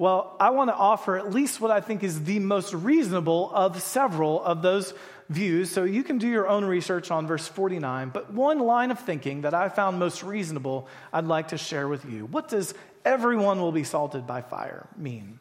Well, 0.01 0.35
I 0.39 0.49
want 0.49 0.71
to 0.71 0.75
offer 0.75 1.15
at 1.15 1.31
least 1.31 1.61
what 1.61 1.69
I 1.69 1.79
think 1.79 2.01
is 2.01 2.23
the 2.23 2.39
most 2.39 2.73
reasonable 2.73 3.51
of 3.53 3.79
several 3.83 4.43
of 4.43 4.63
those 4.63 4.95
views. 5.29 5.69
So 5.69 5.83
you 5.83 6.01
can 6.01 6.17
do 6.17 6.27
your 6.27 6.47
own 6.47 6.65
research 6.65 7.11
on 7.11 7.27
verse 7.27 7.47
49. 7.47 8.09
But 8.09 8.33
one 8.33 8.57
line 8.57 8.89
of 8.89 8.97
thinking 8.97 9.41
that 9.41 9.53
I 9.53 9.69
found 9.69 9.99
most 9.99 10.23
reasonable, 10.23 10.87
I'd 11.13 11.25
like 11.25 11.49
to 11.49 11.57
share 11.59 11.87
with 11.87 12.03
you. 12.05 12.25
What 12.25 12.47
does 12.47 12.73
everyone 13.05 13.61
will 13.61 13.71
be 13.71 13.83
salted 13.83 14.25
by 14.25 14.41
fire 14.41 14.87
mean? 14.97 15.37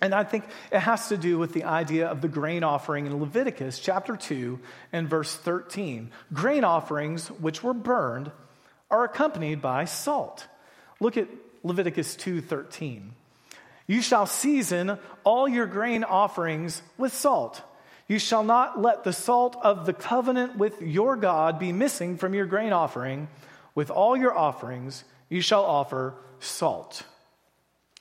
And 0.00 0.14
I 0.14 0.22
think 0.22 0.44
it 0.70 0.78
has 0.78 1.08
to 1.08 1.16
do 1.16 1.36
with 1.36 1.52
the 1.52 1.64
idea 1.64 2.06
of 2.06 2.20
the 2.20 2.28
grain 2.28 2.62
offering 2.62 3.06
in 3.06 3.18
Leviticus 3.18 3.80
chapter 3.80 4.16
2 4.16 4.60
and 4.92 5.10
verse 5.10 5.34
13. 5.34 6.12
Grain 6.32 6.62
offerings, 6.62 7.26
which 7.26 7.64
were 7.64 7.74
burned, 7.74 8.30
are 8.88 9.02
accompanied 9.02 9.60
by 9.60 9.84
salt. 9.84 10.46
Look 11.00 11.16
at 11.16 11.26
Leviticus 11.64 12.14
2:13. 12.14 13.14
You 13.86 14.00
shall 14.00 14.26
season 14.26 14.98
all 15.24 15.48
your 15.48 15.66
grain 15.66 16.04
offerings 16.04 16.82
with 16.96 17.12
salt. 17.12 17.62
You 18.08 18.18
shall 18.18 18.44
not 18.44 18.80
let 18.80 19.04
the 19.04 19.12
salt 19.12 19.56
of 19.62 19.86
the 19.86 19.92
covenant 19.92 20.56
with 20.56 20.80
your 20.82 21.16
God 21.16 21.58
be 21.58 21.72
missing 21.72 22.16
from 22.16 22.34
your 22.34 22.46
grain 22.46 22.72
offering. 22.72 23.28
With 23.74 23.90
all 23.90 24.16
your 24.16 24.36
offerings, 24.36 25.04
you 25.28 25.40
shall 25.40 25.64
offer 25.64 26.14
salt. 26.38 27.02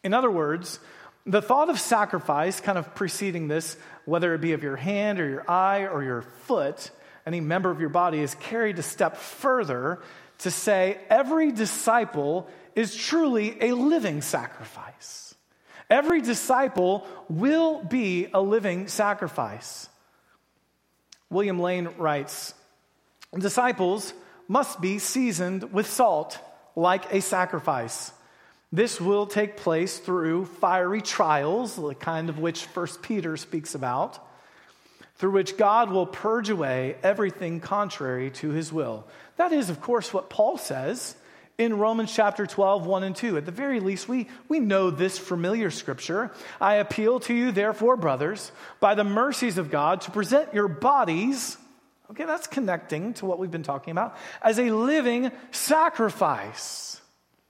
In 0.04 0.14
other 0.14 0.30
words, 0.30 0.80
the 1.26 1.42
thought 1.42 1.70
of 1.70 1.80
sacrifice, 1.80 2.60
kind 2.60 2.78
of 2.78 2.94
preceding 2.96 3.48
this, 3.48 3.78
whether 4.06 4.34
it 4.34 4.42
be 4.42 4.52
of 4.52 4.64
your 4.64 4.76
hand 4.76 5.20
or 5.20 5.30
your 5.30 5.50
eye 5.50 5.88
or 5.88 6.04
your 6.04 6.22
foot, 6.22 6.92
any 7.26 7.40
member 7.40 7.72
of 7.72 7.80
your 7.80 7.90
body, 7.90 8.20
is 8.20 8.36
carried 8.36 8.78
a 8.80 8.84
step 8.84 9.16
further 9.16 10.02
to 10.40 10.52
say 10.52 10.98
every 11.10 11.54
disciple 11.54 12.50
is 12.76 12.94
truly 12.94 13.58
a 13.62 13.72
living 13.72 14.22
sacrifice. 14.22 15.23
Every 15.90 16.22
disciple 16.22 17.06
will 17.30 17.84
be 17.84 18.28
a 18.34 18.42
living 18.42 18.88
sacrifice. 18.88 19.90
William 21.30 21.60
Lane 21.60 21.90
writes 21.98 22.54
Disciples 23.38 24.14
must 24.48 24.80
be 24.82 25.00
seasoned 25.00 25.74
with 25.74 25.90
salt 25.90 26.40
like 26.76 27.14
a 27.14 27.22
sacrifice. 27.22 28.12
This 28.72 29.00
will 29.00 29.28
take 29.28 29.58
place 29.58 30.00
through 30.00 30.46
fiery 30.46 31.02
trials, 31.02 31.76
the 31.76 31.94
kind 31.94 32.30
of 32.30 32.40
which 32.40 32.66
First 32.66 33.02
Peter 33.02 33.38
speaks 33.38 33.76
about, 33.76 34.20
through 35.18 35.32
which 35.32 35.58
God 35.58 35.92
will 35.92 36.08
purge 36.08 36.50
away 36.50 36.96
everything 37.04 37.60
contrary 37.60 38.32
to 38.32 38.50
his 38.50 38.74
will. 38.74 39.06
That 39.38 39.52
is, 39.52 39.70
of 39.70 39.80
course, 39.80 40.12
what 40.14 40.30
Paul 40.30 40.58
says 40.58 41.16
in 41.58 41.78
Romans 41.78 42.14
chapter 42.14 42.48
12, 42.48 42.86
1 42.86 43.04
and 43.04 43.16
2. 43.16 43.38
At 43.38 43.46
the 43.46 43.52
very 43.52 43.80
least, 43.80 44.08
we, 44.08 44.28
we 44.50 44.60
know 44.60 44.90
this 44.90 45.18
familiar 45.18 45.70
scripture. 45.70 46.32
I 46.60 46.76
appeal 46.76 47.20
to 47.22 47.34
you, 47.34 47.52
therefore, 47.52 47.96
brothers, 47.96 48.52
by 48.80 48.96
the 48.96 49.04
mercies 49.04 49.58
of 49.58 49.70
God, 49.70 50.02
to 50.02 50.12
present 50.12 50.54
your 50.54 50.68
bodies, 50.68 51.58
okay, 52.10 52.26
that's 52.26 52.48
connecting 52.48 53.14
to 53.16 53.26
what 53.26 53.38
we've 53.38 53.52
been 53.52 53.64
talking 53.64 53.92
about, 53.92 54.18
as 54.42 54.60
a 54.60 54.72
living 54.72 55.32
sacrifice, 55.52 57.00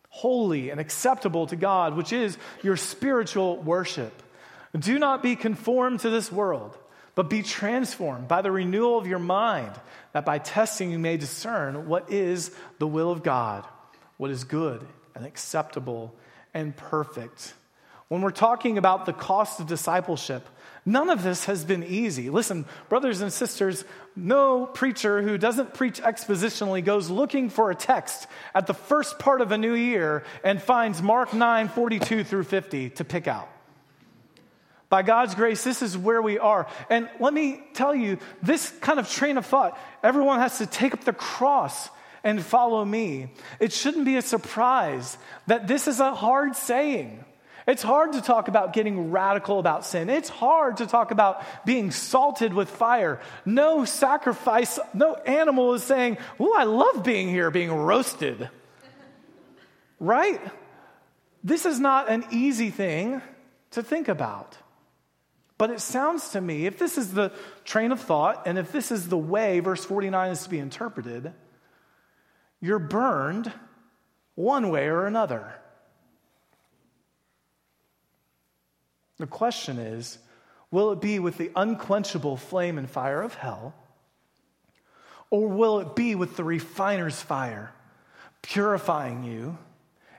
holy 0.09 0.69
and 0.69 0.79
acceptable 0.79 1.47
to 1.47 1.55
God, 1.55 1.95
which 1.95 2.11
is 2.11 2.37
your 2.61 2.77
spiritual 2.77 3.57
worship. 3.57 4.21
Do 4.77 4.99
not 4.99 5.23
be 5.23 5.35
conformed 5.35 6.01
to 6.01 6.09
this 6.09 6.31
world, 6.31 6.77
but 7.15 7.29
be 7.29 7.41
transformed 7.41 8.27
by 8.27 8.41
the 8.41 8.51
renewal 8.51 8.97
of 8.97 9.07
your 9.07 9.19
mind, 9.19 9.71
that 10.11 10.25
by 10.25 10.39
testing 10.39 10.91
you 10.91 10.99
may 10.99 11.15
discern 11.15 11.87
what 11.87 12.11
is 12.11 12.51
the 12.79 12.87
will 12.87 13.11
of 13.11 13.23
God 13.23 13.65
what 14.23 14.31
is 14.31 14.45
good 14.45 14.87
and 15.15 15.25
acceptable 15.25 16.15
and 16.53 16.73
perfect. 16.77 17.53
When 18.07 18.21
we're 18.21 18.31
talking 18.31 18.77
about 18.77 19.05
the 19.05 19.11
cost 19.11 19.59
of 19.59 19.67
discipleship, 19.67 20.47
none 20.85 21.09
of 21.09 21.23
this 21.23 21.43
has 21.43 21.65
been 21.65 21.83
easy. 21.83 22.29
Listen, 22.29 22.63
brothers 22.87 23.19
and 23.19 23.33
sisters, 23.33 23.83
no 24.15 24.65
preacher 24.65 25.21
who 25.21 25.37
doesn't 25.37 25.73
preach 25.73 26.01
expositionally 26.01 26.81
goes 26.81 27.09
looking 27.09 27.49
for 27.49 27.69
a 27.69 27.75
text 27.75 28.27
at 28.55 28.65
the 28.65 28.73
first 28.73 29.19
part 29.19 29.41
of 29.41 29.51
a 29.51 29.57
new 29.57 29.73
year 29.73 30.23
and 30.41 30.61
finds 30.61 31.01
Mark 31.01 31.33
9 31.33 31.67
42 31.67 32.23
through 32.23 32.45
50 32.45 32.91
to 32.91 33.03
pick 33.03 33.27
out. 33.27 33.49
By 34.87 35.01
God's 35.01 35.35
grace, 35.35 35.65
this 35.65 35.81
is 35.81 35.97
where 35.97 36.21
we 36.21 36.39
are. 36.39 36.65
And 36.89 37.09
let 37.19 37.33
me 37.33 37.61
tell 37.73 37.93
you, 37.93 38.19
this 38.41 38.69
kind 38.79 39.01
of 39.01 39.09
train 39.09 39.37
of 39.37 39.45
thought, 39.45 39.77
everyone 40.01 40.39
has 40.39 40.59
to 40.59 40.65
take 40.65 40.93
up 40.93 41.03
the 41.03 41.11
cross 41.11 41.89
and 42.23 42.41
follow 42.43 42.83
me. 42.85 43.29
It 43.59 43.73
shouldn't 43.73 44.05
be 44.05 44.17
a 44.17 44.21
surprise 44.21 45.17
that 45.47 45.67
this 45.67 45.87
is 45.87 45.99
a 45.99 46.13
hard 46.13 46.55
saying. 46.55 47.23
It's 47.65 47.83
hard 47.83 48.13
to 48.13 48.21
talk 48.21 48.47
about 48.49 48.73
getting 48.73 49.11
radical 49.11 49.59
about 49.59 49.85
sin. 49.85 50.09
It's 50.09 50.29
hard 50.29 50.77
to 50.77 50.87
talk 50.87 51.11
about 51.11 51.43
being 51.65 51.91
salted 51.91 52.53
with 52.53 52.69
fire. 52.69 53.21
No 53.45 53.85
sacrifice, 53.85 54.79
no 54.93 55.15
animal 55.15 55.73
is 55.73 55.83
saying, 55.83 56.17
Oh, 56.39 56.53
I 56.57 56.63
love 56.65 57.03
being 57.03 57.29
here, 57.29 57.51
being 57.51 57.71
roasted. 57.71 58.49
right? 59.99 60.41
This 61.43 61.65
is 61.65 61.79
not 61.79 62.09
an 62.09 62.25
easy 62.31 62.69
thing 62.69 63.21
to 63.71 63.83
think 63.83 64.07
about. 64.07 64.57
But 65.57 65.69
it 65.69 65.79
sounds 65.79 66.29
to 66.29 66.41
me, 66.41 66.65
if 66.65 66.77
this 66.77 66.97
is 66.97 67.13
the 67.13 67.31
train 67.63 67.91
of 67.91 68.01
thought, 68.01 68.43
and 68.45 68.57
if 68.57 68.71
this 68.71 68.91
is 68.91 69.07
the 69.07 69.17
way 69.17 69.59
verse 69.59 69.85
49 69.85 70.31
is 70.31 70.43
to 70.43 70.49
be 70.49 70.59
interpreted, 70.59 71.33
you're 72.63 72.79
burned 72.79 73.51
one 74.35 74.69
way 74.69 74.87
or 74.87 75.05
another. 75.05 75.53
The 79.17 79.27
question 79.27 79.77
is 79.77 80.17
will 80.71 80.93
it 80.93 81.01
be 81.01 81.19
with 81.19 81.37
the 81.37 81.51
unquenchable 81.57 82.37
flame 82.37 82.77
and 82.77 82.89
fire 82.89 83.21
of 83.21 83.33
hell, 83.33 83.75
or 85.29 85.49
will 85.49 85.81
it 85.81 85.93
be 85.93 86.15
with 86.15 86.37
the 86.37 86.45
refiner's 86.45 87.21
fire, 87.21 87.73
purifying 88.41 89.25
you 89.25 89.57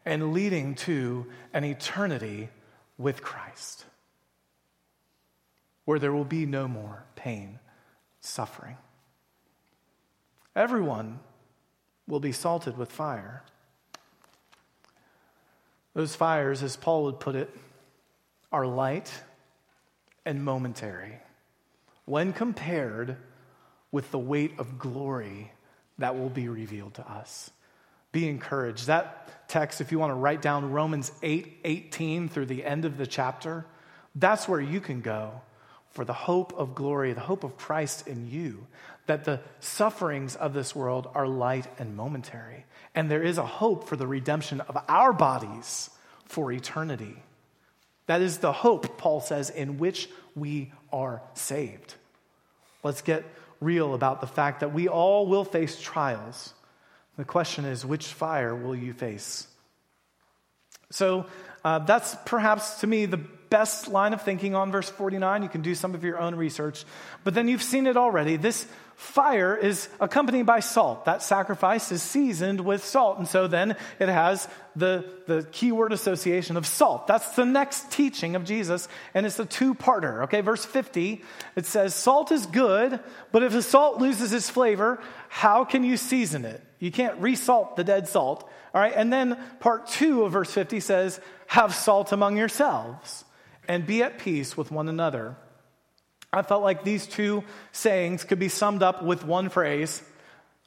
and 0.04 0.34
leading 0.34 0.74
to 0.74 1.24
an 1.54 1.64
eternity 1.64 2.50
with 2.98 3.22
Christ, 3.22 3.86
where 5.86 5.98
there 5.98 6.12
will 6.12 6.26
be 6.26 6.44
no 6.44 6.68
more 6.68 7.04
pain, 7.16 7.58
suffering? 8.20 8.76
Everyone 10.54 11.20
will 12.06 12.20
be 12.20 12.32
salted 12.32 12.76
with 12.76 12.90
fire. 12.90 13.42
Those 15.94 16.14
fires, 16.14 16.62
as 16.62 16.76
Paul 16.76 17.04
would 17.04 17.20
put 17.20 17.36
it, 17.36 17.54
are 18.52 18.66
light 18.66 19.12
and 20.24 20.44
momentary 20.44 21.18
when 22.04 22.32
compared 22.32 23.16
with 23.90 24.10
the 24.10 24.18
weight 24.18 24.52
of 24.58 24.78
glory 24.78 25.52
that 25.98 26.16
will 26.16 26.28
be 26.28 26.48
revealed 26.48 26.94
to 26.94 27.10
us. 27.10 27.50
Be 28.12 28.28
encouraged. 28.28 28.86
That 28.86 29.48
text, 29.48 29.80
if 29.80 29.92
you 29.92 29.98
want 29.98 30.10
to 30.10 30.14
write 30.14 30.42
down 30.42 30.70
Romans 30.70 31.12
8 31.22 31.60
18 31.64 32.28
through 32.28 32.46
the 32.46 32.64
end 32.64 32.84
of 32.84 32.96
the 32.96 33.06
chapter, 33.06 33.64
that's 34.14 34.48
where 34.48 34.60
you 34.60 34.80
can 34.80 35.00
go 35.00 35.40
for 35.90 36.04
the 36.04 36.12
hope 36.12 36.52
of 36.54 36.74
glory, 36.74 37.12
the 37.12 37.20
hope 37.20 37.44
of 37.44 37.56
Christ 37.56 38.08
in 38.08 38.28
you, 38.28 38.66
that 39.06 39.24
the 39.24 39.40
sufferings 39.60 40.36
of 40.36 40.54
this 40.54 40.74
world 40.74 41.08
are 41.14 41.26
light 41.26 41.66
and 41.78 41.96
momentary. 41.96 42.64
And 42.94 43.10
there 43.10 43.22
is 43.22 43.38
a 43.38 43.46
hope 43.46 43.88
for 43.88 43.96
the 43.96 44.06
redemption 44.06 44.60
of 44.62 44.78
our 44.88 45.12
bodies 45.12 45.90
for 46.26 46.50
eternity. 46.52 47.16
That 48.06 48.20
is 48.20 48.38
the 48.38 48.52
hope, 48.52 48.98
Paul 48.98 49.20
says, 49.20 49.50
in 49.50 49.78
which 49.78 50.08
we 50.34 50.72
are 50.92 51.22
saved. 51.34 51.94
Let's 52.82 53.02
get 53.02 53.24
real 53.60 53.94
about 53.94 54.20
the 54.20 54.26
fact 54.26 54.60
that 54.60 54.74
we 54.74 54.88
all 54.88 55.26
will 55.26 55.44
face 55.44 55.80
trials. 55.80 56.52
The 57.16 57.24
question 57.24 57.64
is, 57.64 57.84
which 57.84 58.06
fire 58.06 58.54
will 58.54 58.74
you 58.74 58.92
face? 58.92 59.46
So 60.90 61.26
uh, 61.64 61.80
that's 61.80 62.16
perhaps 62.26 62.80
to 62.80 62.86
me 62.86 63.06
the 63.06 63.16
best 63.16 63.88
line 63.88 64.12
of 64.12 64.22
thinking 64.22 64.54
on 64.54 64.70
verse 64.70 64.90
49. 64.90 65.42
You 65.42 65.48
can 65.48 65.62
do 65.62 65.74
some 65.74 65.94
of 65.94 66.04
your 66.04 66.18
own 66.18 66.34
research. 66.34 66.84
But 67.22 67.34
then 67.34 67.48
you've 67.48 67.62
seen 67.62 67.86
it 67.86 67.96
already. 67.96 68.36
This 68.36 68.66
fire 68.96 69.56
is 69.56 69.88
accompanied 70.00 70.46
by 70.46 70.60
salt. 70.60 71.04
That 71.04 71.22
sacrifice 71.22 71.90
is 71.92 72.02
seasoned 72.02 72.60
with 72.60 72.84
salt. 72.84 73.18
And 73.18 73.28
so 73.28 73.46
then 73.46 73.76
it 73.98 74.08
has 74.08 74.48
the, 74.76 75.04
the 75.26 75.46
keyword 75.52 75.92
association 75.92 76.56
of 76.56 76.66
salt. 76.66 77.06
That's 77.06 77.28
the 77.30 77.44
next 77.44 77.90
teaching 77.90 78.36
of 78.36 78.44
Jesus. 78.44 78.88
And 79.12 79.26
it's 79.26 79.38
a 79.38 79.44
two 79.44 79.74
parter. 79.74 80.24
Okay, 80.24 80.40
verse 80.40 80.64
50, 80.64 81.22
it 81.56 81.66
says, 81.66 81.94
Salt 81.94 82.32
is 82.32 82.46
good, 82.46 83.00
but 83.32 83.42
if 83.42 83.52
the 83.52 83.62
salt 83.62 83.98
loses 83.98 84.32
its 84.32 84.50
flavor, 84.50 85.00
how 85.28 85.64
can 85.64 85.84
you 85.84 85.96
season 85.96 86.44
it? 86.44 86.62
You 86.78 86.90
can't 86.90 87.20
resalt 87.20 87.76
the 87.76 87.84
dead 87.84 88.08
salt. 88.08 88.48
All 88.74 88.80
right, 88.80 88.92
and 88.94 89.12
then 89.12 89.38
part 89.60 89.86
two 89.86 90.24
of 90.24 90.32
verse 90.32 90.52
50 90.52 90.80
says, 90.80 91.20
Have 91.46 91.74
salt 91.74 92.12
among 92.12 92.36
yourselves 92.36 93.24
and 93.68 93.86
be 93.86 94.02
at 94.02 94.18
peace 94.18 94.56
with 94.56 94.70
one 94.70 94.88
another. 94.88 95.36
I 96.34 96.42
felt 96.42 96.62
like 96.62 96.84
these 96.84 97.06
two 97.06 97.44
sayings 97.72 98.24
could 98.24 98.38
be 98.38 98.48
summed 98.48 98.82
up 98.82 99.02
with 99.02 99.24
one 99.24 99.48
phrase 99.48 100.02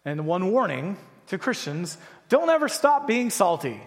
and 0.06 0.26
one 0.26 0.52
warning 0.52 0.98
to 1.28 1.38
Christians 1.38 1.98
don't 2.30 2.50
ever 2.50 2.68
stop 2.68 3.08
being 3.08 3.30
salty. 3.30 3.82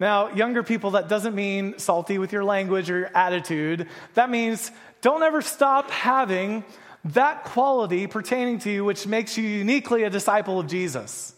Now, 0.00 0.32
younger 0.32 0.62
people, 0.62 0.92
that 0.92 1.08
doesn't 1.08 1.34
mean 1.34 1.78
salty 1.78 2.18
with 2.18 2.32
your 2.32 2.44
language 2.44 2.90
or 2.90 2.98
your 3.00 3.16
attitude. 3.16 3.88
That 4.14 4.30
means 4.30 4.70
don't 5.02 5.22
ever 5.22 5.42
stop 5.42 5.90
having 5.90 6.64
that 7.06 7.44
quality 7.44 8.06
pertaining 8.06 8.58
to 8.60 8.70
you 8.70 8.84
which 8.84 9.06
makes 9.06 9.36
you 9.36 9.44
uniquely 9.44 10.04
a 10.04 10.10
disciple 10.10 10.58
of 10.58 10.66
Jesus. 10.66 11.34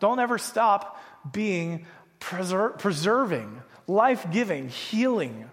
Don't 0.00 0.18
ever 0.18 0.38
stop 0.38 1.00
being 1.32 1.86
preser- 2.20 2.78
preserving, 2.78 3.62
life 3.86 4.26
giving, 4.30 4.68
healing, 4.68 5.48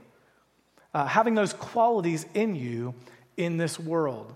uh, 0.93 1.05
having 1.05 1.35
those 1.35 1.53
qualities 1.53 2.25
in 2.33 2.55
you 2.55 2.93
in 3.37 3.57
this 3.57 3.79
world. 3.79 4.33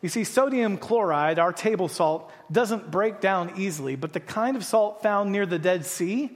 You 0.00 0.08
see, 0.08 0.24
sodium 0.24 0.78
chloride, 0.78 1.38
our 1.38 1.52
table 1.52 1.88
salt, 1.88 2.30
doesn't 2.50 2.90
break 2.90 3.20
down 3.20 3.52
easily, 3.56 3.94
but 3.94 4.12
the 4.12 4.20
kind 4.20 4.56
of 4.56 4.64
salt 4.64 5.02
found 5.02 5.30
near 5.30 5.46
the 5.46 5.60
Dead 5.60 5.86
Sea, 5.86 6.30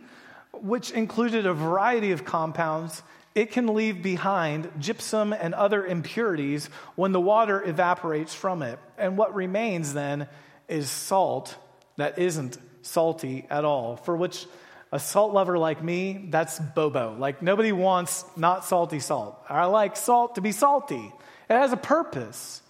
which 0.53 0.93
included 0.93 1.47
a 1.47 1.53
variety 1.53 2.13
of 2.13 2.25
compounds, 2.25 3.03
it 3.35 3.51
can 3.51 3.75
leave 3.75 4.03
behind 4.03 4.71
gypsum 4.79 5.33
and 5.33 5.53
other 5.53 5.85
impurities 5.85 6.71
when 6.95 7.13
the 7.13 7.21
water 7.21 7.63
evaporates 7.63 8.35
from 8.35 8.63
it. 8.63 8.79
And 8.97 9.19
what 9.19 9.35
remains 9.35 9.93
then 9.93 10.29
is 10.69 10.89
salt 10.89 11.55
that 11.97 12.19
isn't 12.19 12.57
salty 12.83 13.47
at 13.51 13.65
all, 13.65 13.97
for 13.97 14.17
which 14.17 14.47
a 14.93 14.99
salt 14.99 15.33
lover 15.33 15.59
like 15.59 15.83
me, 15.83 16.27
that's 16.31 16.59
bobo. 16.59 17.17
Like 17.19 17.43
nobody 17.43 17.73
wants 17.73 18.25
not 18.37 18.65
salty 18.65 19.01
salt. 19.01 19.39
I 19.49 19.65
like 19.67 19.97
salt 19.97 20.37
to 20.37 20.41
be 20.41 20.53
salty. 20.53 21.13
It 21.49 21.55
has 21.55 21.73
a 21.73 21.77
purpose. 21.77 22.63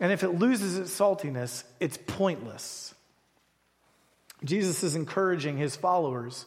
And 0.00 0.10
if 0.10 0.24
it 0.24 0.30
loses 0.30 0.78
its 0.78 0.98
saltiness, 0.98 1.64
it's 1.80 1.98
pointless. 2.06 2.94
Jesus 4.42 4.82
is 4.82 4.96
encouraging 4.96 5.56
his 5.56 5.76
followers 5.76 6.46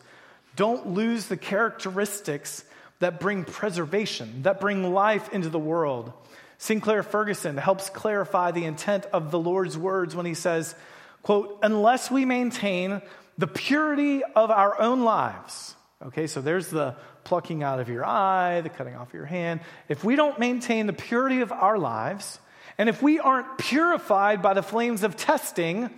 don't 0.57 0.87
lose 0.87 1.27
the 1.27 1.37
characteristics 1.37 2.65
that 2.99 3.19
bring 3.19 3.45
preservation, 3.45 4.41
that 4.41 4.59
bring 4.59 4.91
life 4.91 5.31
into 5.31 5.49
the 5.49 5.59
world. 5.59 6.11
Sinclair 6.57 7.03
Ferguson 7.03 7.57
helps 7.57 7.89
clarify 7.91 8.51
the 8.51 8.65
intent 8.65 9.05
of 9.13 9.29
the 9.29 9.39
Lord's 9.39 9.77
words 9.77 10.15
when 10.15 10.25
he 10.25 10.33
says, 10.33 10.73
quote, 11.21 11.59
unless 11.61 12.09
we 12.09 12.25
maintain 12.25 13.03
the 13.37 13.47
purity 13.47 14.23
of 14.23 14.51
our 14.51 14.79
own 14.79 15.03
lives. 15.03 15.75
Okay, 16.05 16.27
so 16.27 16.41
there's 16.41 16.67
the 16.67 16.95
plucking 17.23 17.63
out 17.63 17.79
of 17.79 17.89
your 17.89 18.05
eye, 18.05 18.61
the 18.61 18.69
cutting 18.69 18.95
off 18.95 19.09
of 19.09 19.13
your 19.13 19.25
hand. 19.25 19.61
If 19.89 20.03
we 20.03 20.15
don't 20.15 20.39
maintain 20.39 20.87
the 20.87 20.93
purity 20.93 21.41
of 21.41 21.51
our 21.51 21.77
lives, 21.77 22.39
and 22.77 22.87
if 22.89 23.01
we 23.01 23.19
aren't 23.19 23.57
purified 23.57 24.41
by 24.41 24.53
the 24.53 24.61
flames 24.61 25.03
of 25.03 25.17
testing 25.17 25.89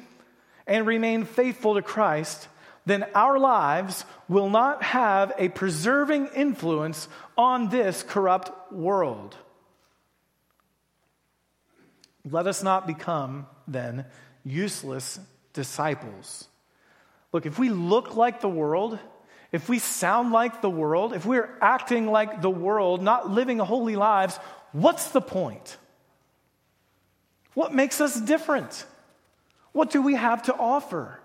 and 0.65 0.87
remain 0.87 1.25
faithful 1.25 1.75
to 1.75 1.81
Christ, 1.81 2.47
then 2.85 3.05
our 3.13 3.37
lives 3.37 4.05
will 4.27 4.49
not 4.49 4.81
have 4.83 5.33
a 5.37 5.49
preserving 5.49 6.27
influence 6.35 7.07
on 7.37 7.69
this 7.69 8.03
corrupt 8.03 8.71
world. 8.71 9.35
Let 12.29 12.47
us 12.47 12.63
not 12.63 12.87
become, 12.87 13.47
then, 13.67 14.05
useless 14.43 15.19
disciples. 15.53 16.47
Look, 17.31 17.45
if 17.45 17.59
we 17.59 17.69
look 17.69 18.15
like 18.15 18.41
the 18.41 18.49
world, 18.49 18.97
if 19.51 19.69
we 19.69 19.79
sound 19.79 20.31
like 20.31 20.61
the 20.61 20.69
world, 20.69 21.13
if 21.13 21.25
we're 21.25 21.49
acting 21.61 22.11
like 22.11 22.41
the 22.41 22.49
world, 22.49 23.01
not 23.01 23.29
living 23.29 23.59
holy 23.59 23.95
lives, 23.95 24.37
what's 24.71 25.11
the 25.11 25.21
point? 25.21 25.77
What 27.53 27.73
makes 27.73 27.99
us 27.99 28.19
different? 28.19 28.85
What 29.71 29.91
do 29.91 30.01
we 30.01 30.15
have 30.15 30.43
to 30.43 30.55
offer? 30.55 31.19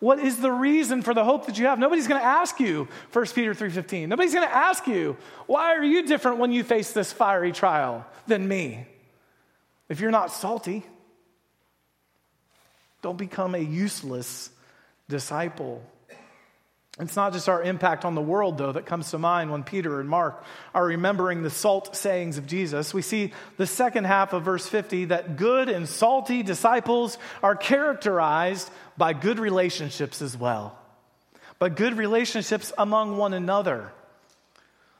What 0.00 0.18
is 0.18 0.36
the 0.38 0.52
reason 0.52 1.02
for 1.02 1.14
the 1.14 1.24
hope 1.24 1.46
that 1.46 1.58
you 1.58 1.66
have? 1.66 1.78
Nobody's 1.78 2.08
going 2.08 2.20
to 2.20 2.26
ask 2.26 2.60
you, 2.60 2.88
1 3.12 3.26
Peter 3.34 3.54
3:15. 3.54 4.08
Nobody's 4.08 4.34
going 4.34 4.46
to 4.46 4.54
ask 4.54 4.86
you, 4.86 5.16
"Why 5.46 5.74
are 5.74 5.84
you 5.84 6.06
different 6.06 6.38
when 6.38 6.52
you 6.52 6.64
face 6.64 6.92
this 6.92 7.12
fiery 7.12 7.52
trial 7.52 8.04
than 8.26 8.46
me?" 8.46 8.86
If 9.88 10.00
you're 10.00 10.10
not 10.10 10.32
salty, 10.32 10.84
don't 13.02 13.16
become 13.16 13.54
a 13.54 13.58
useless 13.58 14.50
disciple. 15.08 15.82
It's 17.00 17.16
not 17.16 17.32
just 17.32 17.48
our 17.48 17.60
impact 17.60 18.04
on 18.04 18.14
the 18.14 18.20
world, 18.20 18.56
though, 18.56 18.70
that 18.70 18.86
comes 18.86 19.10
to 19.10 19.18
mind 19.18 19.50
when 19.50 19.64
Peter 19.64 19.98
and 19.98 20.08
Mark 20.08 20.44
are 20.72 20.84
remembering 20.86 21.42
the 21.42 21.50
salt 21.50 21.96
sayings 21.96 22.38
of 22.38 22.46
Jesus. 22.46 22.94
We 22.94 23.02
see 23.02 23.32
the 23.56 23.66
second 23.66 24.04
half 24.04 24.32
of 24.32 24.44
verse 24.44 24.68
50 24.68 25.06
that 25.06 25.36
good 25.36 25.68
and 25.68 25.88
salty 25.88 26.44
disciples 26.44 27.18
are 27.42 27.56
characterized 27.56 28.70
by 28.96 29.12
good 29.12 29.40
relationships 29.40 30.22
as 30.22 30.36
well, 30.36 30.78
but 31.58 31.74
good 31.74 31.98
relationships 31.98 32.72
among 32.78 33.16
one 33.16 33.34
another. 33.34 33.90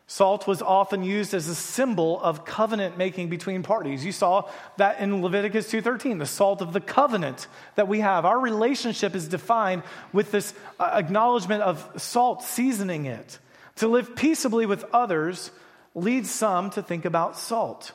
Salt 0.07 0.47
was 0.47 0.61
often 0.61 1.03
used 1.03 1.33
as 1.33 1.49
a 1.49 1.55
symbol 1.55 2.21
of 2.21 2.45
covenant 2.45 2.99
making 2.99 3.31
between 3.31 3.62
parties. 3.62 4.05
You 4.05 4.12
saw 4.12 4.49
that 4.77 5.01
in 5.01 5.23
Leviticus 5.23 5.71
2:13, 5.71 6.19
the 6.19 6.27
salt 6.27 6.61
of 6.61 6.75
the 6.75 6.81
covenant 6.81 7.47
that 7.77 7.88
we 7.88 8.01
have. 8.01 8.27
Our 8.27 8.38
relationship 8.38 9.14
is 9.14 9.29
defined 9.29 9.83
with 10.12 10.31
this 10.31 10.53
uh, 10.79 10.90
acknowledgement 10.93 11.62
of 11.62 11.90
salt 11.97 12.43
seasoning 12.43 13.07
it. 13.07 13.38
To 13.77 13.88
live 13.88 14.14
peaceably 14.14 14.67
with 14.67 14.85
others 14.93 15.51
leads 15.95 16.31
some 16.31 16.71
to 16.71 16.83
think 16.83 17.07
about 17.07 17.38
salt. 17.38 17.93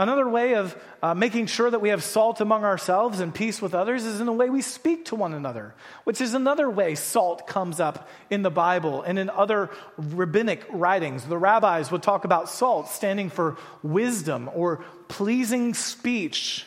Another 0.00 0.26
way 0.26 0.54
of 0.54 0.74
uh, 1.02 1.12
making 1.12 1.44
sure 1.44 1.70
that 1.70 1.80
we 1.82 1.90
have 1.90 2.02
salt 2.02 2.40
among 2.40 2.64
ourselves 2.64 3.20
and 3.20 3.34
peace 3.34 3.60
with 3.60 3.74
others 3.74 4.06
is 4.06 4.18
in 4.18 4.24
the 4.24 4.32
way 4.32 4.48
we 4.48 4.62
speak 4.62 5.04
to 5.04 5.14
one 5.14 5.34
another, 5.34 5.74
which 6.04 6.22
is 6.22 6.32
another 6.32 6.70
way 6.70 6.94
salt 6.94 7.46
comes 7.46 7.80
up 7.80 8.08
in 8.30 8.40
the 8.40 8.50
Bible 8.50 9.02
and 9.02 9.18
in 9.18 9.28
other 9.28 9.68
rabbinic 9.98 10.64
writings. 10.70 11.26
The 11.26 11.36
rabbis 11.36 11.90
would 11.90 12.02
talk 12.02 12.24
about 12.24 12.48
salt 12.48 12.88
standing 12.88 13.28
for 13.28 13.58
wisdom 13.82 14.48
or 14.54 14.82
pleasing 15.08 15.74
speech, 15.74 16.64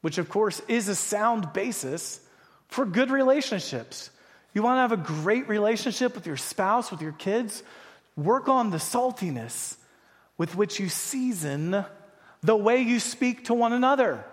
which 0.00 0.16
of 0.16 0.30
course 0.30 0.62
is 0.66 0.88
a 0.88 0.94
sound 0.94 1.52
basis 1.52 2.20
for 2.68 2.86
good 2.86 3.10
relationships. 3.10 4.08
You 4.54 4.62
want 4.62 4.78
to 4.78 4.80
have 4.80 4.92
a 4.92 4.96
great 4.96 5.46
relationship 5.46 6.14
with 6.14 6.26
your 6.26 6.38
spouse, 6.38 6.90
with 6.90 7.02
your 7.02 7.12
kids? 7.12 7.62
Work 8.16 8.48
on 8.48 8.70
the 8.70 8.78
saltiness 8.78 9.76
with 10.38 10.56
which 10.56 10.80
you 10.80 10.88
season 10.88 11.84
the 12.42 12.56
way 12.56 12.80
you 12.82 13.00
speak 13.00 13.46
to 13.46 13.54
one 13.54 13.72
another. 13.72 14.24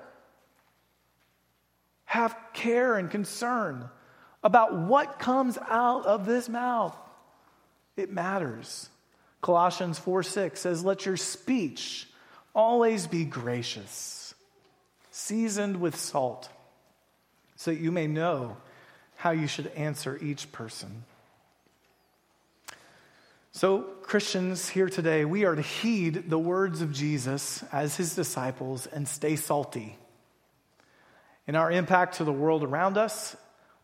Have 2.05 2.37
care 2.53 2.97
and 2.97 3.11
concern 3.11 3.89
about 4.43 4.75
what 4.75 5.19
comes 5.19 5.57
out 5.69 6.05
of 6.05 6.25
this 6.25 6.47
mouth. 6.47 6.95
It 7.95 8.11
matters. 8.11 8.89
Colossians 9.41 9.99
4 9.99 10.23
6 10.23 10.59
says, 10.59 10.85
Let 10.85 11.05
your 11.05 11.17
speech 11.17 12.07
always 12.55 13.07
be 13.07 13.25
gracious, 13.25 14.33
seasoned 15.11 15.79
with 15.79 15.95
salt, 15.95 16.49
so 17.55 17.71
that 17.71 17.79
you 17.79 17.91
may 17.91 18.07
know 18.07 18.57
how 19.15 19.31
you 19.31 19.47
should 19.47 19.67
answer 19.67 20.17
each 20.21 20.51
person. 20.51 21.03
So, 23.57 23.79
Christians 24.03 24.69
here 24.69 24.87
today, 24.87 25.25
we 25.25 25.43
are 25.45 25.55
to 25.55 25.63
heed 25.63 26.29
the 26.29 26.37
words 26.37 26.83
of 26.83 26.93
Jesus 26.93 27.63
as 27.71 27.95
his 27.97 28.13
disciples 28.13 28.85
and 28.85 29.07
stay 29.07 29.35
salty. 29.35 29.97
In 31.47 31.55
our 31.55 31.71
impact 31.71 32.17
to 32.17 32.23
the 32.23 32.31
world 32.31 32.63
around 32.63 32.99
us, 32.99 33.35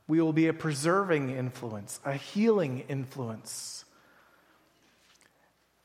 we 0.07 0.21
will 0.21 0.31
be 0.31 0.45
a 0.45 0.53
preserving 0.53 1.31
influence, 1.31 1.99
a 2.05 2.13
healing 2.13 2.83
influence. 2.88 3.83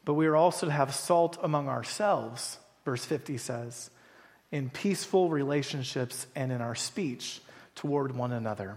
but 0.05 0.13
we 0.13 0.27
are 0.27 0.37
also 0.37 0.67
to 0.67 0.73
have 0.73 0.95
salt 0.95 1.39
among 1.43 1.71
ourselves, 1.71 2.59
verse 2.85 3.07
50 3.07 3.39
says, 3.39 3.89
in 4.53 4.69
peaceful 4.69 5.31
relationships 5.31 6.27
and 6.37 6.53
in 6.53 6.61
our 6.61 6.75
speech 6.75 7.41
toward 7.75 8.15
one 8.15 8.33
another. 8.33 8.77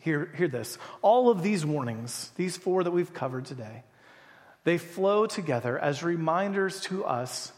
Hear, 0.00 0.28
hear 0.36 0.48
this. 0.48 0.76
All 1.02 1.30
of 1.30 1.44
these 1.44 1.64
warnings, 1.64 2.32
these 2.34 2.56
four 2.56 2.82
that 2.82 2.90
we've 2.90 3.14
covered 3.14 3.44
today, 3.44 3.84
they 4.64 4.78
flow 4.78 5.26
together 5.26 5.78
as 5.78 6.02
reminders 6.02 6.80
to 6.82 7.04
us, 7.04 7.52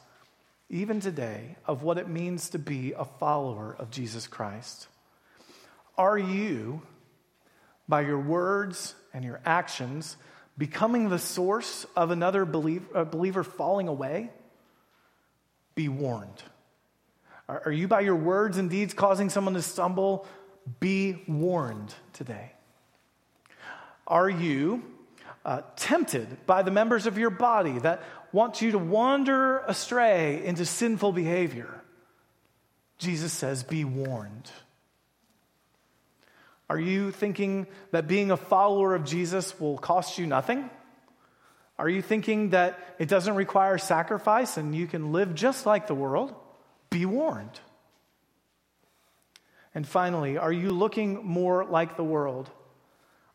even 0.71 1.01
today, 1.01 1.57
of 1.67 1.83
what 1.83 1.99
it 1.99 2.09
means 2.09 2.51
to 2.51 2.59
be 2.59 2.93
a 2.93 3.05
follower 3.05 3.77
of 3.79 3.91
Jesus 3.91 4.27
Christ. 4.27 4.89
Are 5.99 6.19
you, 6.19 6.83
by 7.89 8.01
your 8.01 8.19
words 8.19 8.95
and 9.13 9.25
your 9.25 9.41
actions, 9.45 10.17
becoming 10.57 11.09
the 11.09 11.19
source 11.19 11.85
of 11.95 12.11
another 12.11 12.45
believer, 12.45 13.05
believer 13.05 13.45
falling 13.45 13.89
away? 13.89 14.31
Be 15.75 15.89
warned. 15.89 16.43
Are 17.49 17.71
you, 17.71 17.87
by 17.89 18.01
your 18.01 18.17
words 18.17 18.57
and 18.57 18.71
deeds, 18.71 18.95
causing 18.95 19.29
someone 19.29 19.55
to 19.55 19.63
stumble? 19.63 20.27
Be 20.81 21.23
warned 21.29 21.95
today. 22.15 22.53
Are 24.07 24.31
you 24.31 24.83
uh, 25.45 25.63
tempted 25.77 26.47
by 26.47 26.63
the 26.63 26.71
members 26.71 27.07
of 27.07 27.19
your 27.19 27.31
body 27.31 27.79
that 27.79 28.03
want 28.33 28.63
you 28.63 28.73
to 28.73 28.79
wander 28.79 29.59
astray 29.59 30.45
into 30.45 30.65
sinful 30.65 31.13
behavior? 31.13 31.83
Jesus 32.99 33.33
says, 33.33 33.63
Be 33.63 33.85
warned. 33.85 34.51
Are 36.71 36.79
you 36.79 37.11
thinking 37.11 37.67
that 37.91 38.09
being 38.09 38.31
a 38.31 38.37
follower 38.37 38.95
of 38.95 39.05
Jesus 39.05 39.59
will 39.61 39.77
cost 39.77 40.19
you 40.19 40.27
nothing? 40.27 40.71
Are 41.79 41.89
you 41.89 42.03
thinking 42.03 42.51
that 42.51 42.79
it 42.99 43.09
doesn't 43.09 43.35
require 43.35 43.79
sacrifice 43.79 44.57
and 44.57 44.75
you 44.75 44.87
can 44.87 45.13
live 45.13 45.35
just 45.35 45.67
like 45.67 45.87
the 45.87 45.95
world? 45.95 46.35
Be 46.91 47.05
warned. 47.05 47.61
And 49.75 49.87
finally, 49.87 50.39
are 50.39 50.53
you 50.53 50.71
looking 50.71 51.25
more 51.25 51.65
like 51.65 51.97
the 51.97 52.05
world? 52.05 52.49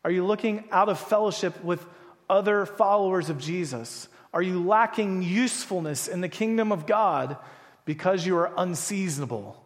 Are 0.04 0.10
you 0.10 0.24
looking 0.24 0.64
out 0.70 0.88
of 0.88 0.98
fellowship 0.98 1.62
with 1.62 1.84
other 2.30 2.64
followers 2.64 3.28
of 3.28 3.38
Jesus? 3.38 4.08
Are 4.32 4.42
you 4.42 4.62
lacking 4.62 5.22
usefulness 5.22 6.08
in 6.08 6.20
the 6.20 6.28
kingdom 6.28 6.70
of 6.72 6.86
God 6.86 7.36
because 7.84 8.24
you 8.24 8.36
are 8.36 8.52
unseasonable? 8.56 9.62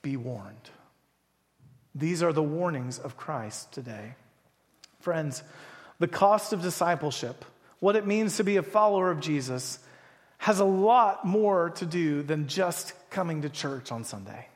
Be 0.00 0.16
warned. 0.16 0.70
These 1.94 2.22
are 2.22 2.32
the 2.32 2.42
warnings 2.42 2.98
of 2.98 3.16
Christ 3.16 3.70
today. 3.72 4.14
Friends, 5.00 5.42
the 5.98 6.08
cost 6.08 6.52
of 6.52 6.62
discipleship, 6.62 7.44
what 7.80 7.96
it 7.96 8.06
means 8.06 8.38
to 8.38 8.44
be 8.44 8.56
a 8.56 8.62
follower 8.62 9.10
of 9.10 9.20
Jesus, 9.20 9.78
has 10.38 10.58
a 10.58 10.64
lot 10.64 11.24
more 11.24 11.70
to 11.70 11.86
do 11.86 12.22
than 12.22 12.48
just 12.48 12.94
coming 13.10 13.42
to 13.42 13.48
church 13.48 13.92
on 13.92 14.04
Sunday 14.04 14.48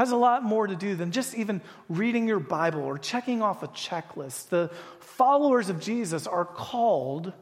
has 0.00 0.12
a 0.12 0.16
lot 0.16 0.42
more 0.42 0.66
to 0.66 0.74
do 0.74 0.94
than 0.94 1.12
just 1.12 1.34
even 1.34 1.60
reading 1.90 2.26
your 2.26 2.40
Bible 2.40 2.80
or 2.80 2.96
checking 2.96 3.42
off 3.42 3.62
a 3.62 3.68
checklist. 3.68 4.48
The 4.48 4.70
followers 4.98 5.68
of 5.68 5.78
Jesus 5.78 6.26
are 6.26 6.46
called 6.46 7.34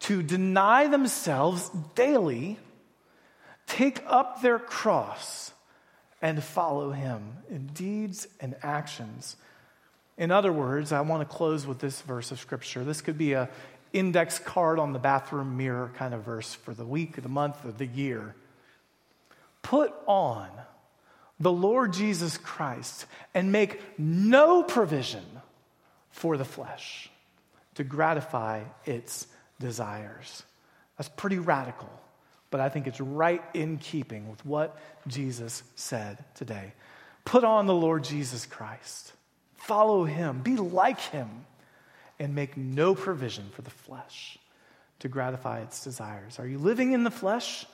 to 0.00 0.22
deny 0.22 0.86
themselves 0.86 1.68
daily, 1.94 2.58
take 3.66 4.02
up 4.06 4.40
their 4.40 4.58
cross, 4.58 5.52
and 6.22 6.42
follow 6.42 6.90
him 6.90 7.36
in 7.50 7.66
deeds 7.66 8.26
and 8.40 8.56
actions. 8.62 9.36
In 10.16 10.30
other 10.30 10.54
words, 10.54 10.92
I 10.92 11.02
want 11.02 11.20
to 11.28 11.36
close 11.36 11.66
with 11.66 11.80
this 11.80 12.00
verse 12.00 12.30
of 12.30 12.40
scripture. 12.40 12.82
This 12.82 13.02
could 13.02 13.18
be 13.18 13.34
a 13.34 13.50
index 13.92 14.38
card 14.38 14.78
on 14.78 14.94
the 14.94 14.98
bathroom 14.98 15.58
mirror 15.58 15.92
kind 15.96 16.14
of 16.14 16.22
verse 16.22 16.54
for 16.54 16.72
the 16.72 16.86
week, 16.86 17.20
the 17.20 17.28
month, 17.28 17.62
or 17.62 17.72
the 17.72 17.84
year. 17.84 18.34
Put 19.60 19.92
on 20.06 20.48
the 21.38 21.52
Lord 21.52 21.92
Jesus 21.92 22.38
Christ 22.38 23.06
and 23.34 23.52
make 23.52 23.80
no 23.98 24.62
provision 24.62 25.24
for 26.10 26.36
the 26.36 26.44
flesh 26.44 27.10
to 27.74 27.84
gratify 27.84 28.62
its 28.84 29.26
desires. 29.60 30.42
That's 30.96 31.10
pretty 31.10 31.38
radical, 31.38 31.90
but 32.50 32.60
I 32.60 32.68
think 32.70 32.86
it's 32.86 33.00
right 33.00 33.42
in 33.52 33.76
keeping 33.76 34.30
with 34.30 34.44
what 34.46 34.78
Jesus 35.06 35.62
said 35.74 36.24
today. 36.34 36.72
Put 37.24 37.44
on 37.44 37.66
the 37.66 37.74
Lord 37.74 38.04
Jesus 38.04 38.46
Christ, 38.46 39.12
follow 39.56 40.04
him, 40.04 40.40
be 40.40 40.56
like 40.56 41.00
him, 41.00 41.28
and 42.18 42.34
make 42.34 42.56
no 42.56 42.94
provision 42.94 43.50
for 43.52 43.62
the 43.62 43.70
flesh 43.70 44.38
to 45.00 45.08
gratify 45.08 45.60
its 45.60 45.84
desires. 45.84 46.38
Are 46.38 46.46
you 46.46 46.58
living 46.58 46.92
in 46.92 47.04
the 47.04 47.10
flesh 47.10 47.66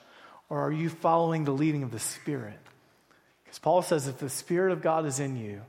or 0.48 0.66
are 0.66 0.72
you 0.72 0.88
following 0.88 1.44
the 1.44 1.52
leading 1.52 1.84
of 1.84 1.92
the 1.92 2.00
Spirit? 2.00 2.58
As 3.52 3.58
Paul 3.58 3.82
says, 3.82 4.08
if 4.08 4.18
the 4.18 4.30
Spirit 4.30 4.72
of 4.72 4.80
God 4.80 5.04
is 5.04 5.20
in 5.20 5.36
you, 5.36 5.60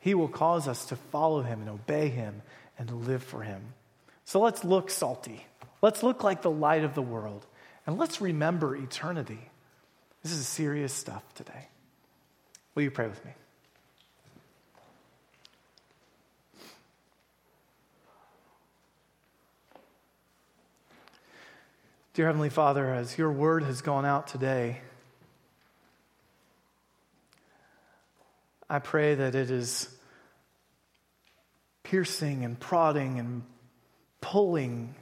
he 0.00 0.12
will 0.12 0.28
cause 0.28 0.66
us 0.66 0.86
to 0.86 0.96
follow 0.96 1.42
him 1.42 1.60
and 1.60 1.70
obey 1.70 2.08
him 2.08 2.42
and 2.76 3.06
live 3.06 3.22
for 3.22 3.42
him. 3.42 3.62
So 4.24 4.40
let's 4.40 4.64
look 4.64 4.90
salty. 4.90 5.46
Let's 5.80 6.02
look 6.02 6.24
like 6.24 6.42
the 6.42 6.50
light 6.50 6.82
of 6.82 6.96
the 6.96 7.02
world. 7.02 7.46
And 7.86 7.96
let's 7.96 8.20
remember 8.20 8.74
eternity. 8.74 9.38
This 10.24 10.32
is 10.32 10.48
serious 10.48 10.92
stuff 10.92 11.22
today. 11.34 11.68
Will 12.74 12.82
you 12.82 12.90
pray 12.90 13.06
with 13.06 13.24
me? 13.24 13.30
Dear 22.14 22.26
Heavenly 22.26 22.50
Father, 22.50 22.92
as 22.92 23.16
your 23.16 23.30
word 23.30 23.62
has 23.62 23.80
gone 23.80 24.04
out 24.04 24.26
today, 24.26 24.80
I 28.72 28.78
pray 28.78 29.14
that 29.16 29.34
it 29.34 29.50
is 29.50 29.86
piercing 31.82 32.42
and 32.42 32.58
prodding 32.58 33.18
and 33.18 33.42
pulling, 34.22 34.94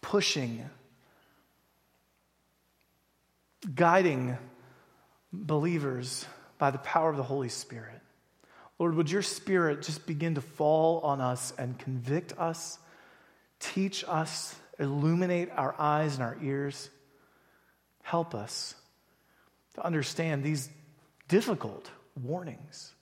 pushing, 0.00 0.70
guiding 3.74 4.38
believers 5.32 6.24
by 6.58 6.70
the 6.70 6.78
power 6.78 7.10
of 7.10 7.16
the 7.16 7.24
Holy 7.24 7.48
Spirit. 7.48 8.00
Lord, 8.78 8.94
would 8.94 9.10
your 9.10 9.22
Spirit 9.22 9.82
just 9.82 10.06
begin 10.06 10.36
to 10.36 10.40
fall 10.40 11.00
on 11.00 11.20
us 11.20 11.52
and 11.58 11.76
convict 11.76 12.38
us, 12.38 12.78
teach 13.58 14.04
us, 14.06 14.54
illuminate 14.78 15.50
our 15.56 15.74
eyes 15.76 16.14
and 16.14 16.22
our 16.22 16.38
ears? 16.40 16.88
Help 18.02 18.32
us 18.32 18.76
to 19.74 19.84
understand 19.84 20.44
these 20.44 20.68
difficult 21.26 21.90
warnings. 22.24 22.94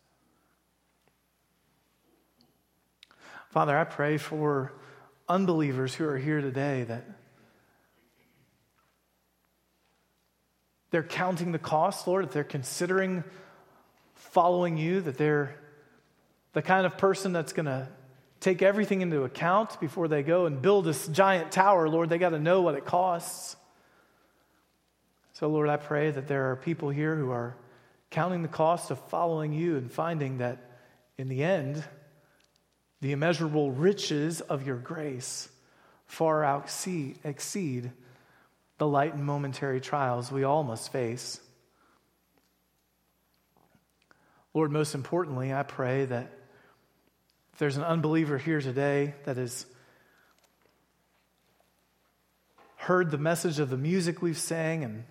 Father, 3.51 3.77
I 3.77 3.85
pray 3.85 4.19
for 4.19 4.73
unbelievers 5.29 5.95
who 5.95 6.07
are 6.07 6.19
here 6.19 6.41
today 6.41 6.85
that 6.85 7.05
they're 10.91 11.03
counting 11.03 11.53
the 11.53 11.59
cost, 11.59 12.07
Lord, 12.07 12.27
that 12.27 12.33
they're 12.33 12.45
considering 12.45 13.25
following 14.15 14.77
you, 14.77 15.01
that 15.01 15.19
they're 15.19 15.57
the 16.53 16.63
kind 16.63 16.87
of 16.87 16.99
person 16.99 17.33
that's 17.33 17.53
going 17.53 17.67
to 17.67 17.89
take 18.41 18.63
everything 18.63 19.01
into 19.01 19.25
account 19.25 19.81
before 19.81 20.09
they 20.09 20.23
go 20.23 20.47
and 20.47 20.63
build 20.63 20.85
this 20.85 21.09
giant 21.09 21.53
tower, 21.53 21.89
Lord. 21.89 22.09
They 22.09 22.19
got 22.19 22.31
to 22.31 22.39
know 22.39 22.63
what 22.63 22.75
it 22.75 22.85
costs. 22.85 23.57
So, 25.33 25.49
Lord, 25.49 25.69
I 25.69 25.77
pray 25.77 26.11
that 26.11 26.29
there 26.29 26.51
are 26.51 26.57
people 26.57 26.91
here 26.91 27.15
who 27.17 27.31
are 27.31 27.57
counting 28.11 28.43
the 28.43 28.49
cost 28.49 28.91
of 28.91 28.99
following 29.09 29.53
you 29.53 29.77
and 29.77 29.91
finding 29.91 30.39
that 30.39 30.59
in 31.17 31.29
the 31.29 31.43
end, 31.43 31.85
the 33.01 33.13
immeasurable 33.13 33.71
riches 33.71 34.41
of 34.41 34.67
your 34.67 34.77
grace 34.77 35.49
far 36.07 36.43
exceed, 36.59 37.19
exceed 37.23 37.93
the 38.79 38.87
light 38.87 39.15
and 39.15 39.25
momentary 39.25 39.81
trials 39.81 40.33
we 40.33 40.45
all 40.45 40.65
must 40.65 40.91
face. 40.91 41.41
Lord, 44.55 44.73
most 44.73 44.95
importantly, 44.95 45.53
I 45.53 45.63
pray 45.63 46.07
that 46.07 46.33
if 47.53 47.59
there's 47.59 47.77
an 47.77 47.85
unbeliever 47.85 48.39
here 48.39 48.61
today 48.61 49.15
that 49.25 49.37
has 49.37 49.67
heard 52.77 53.11
the 53.11 53.19
message 53.19 53.59
of 53.59 53.69
the 53.69 53.77
music 53.77 54.23
we've 54.23 54.39
sang 54.39 54.83
and 54.83 55.05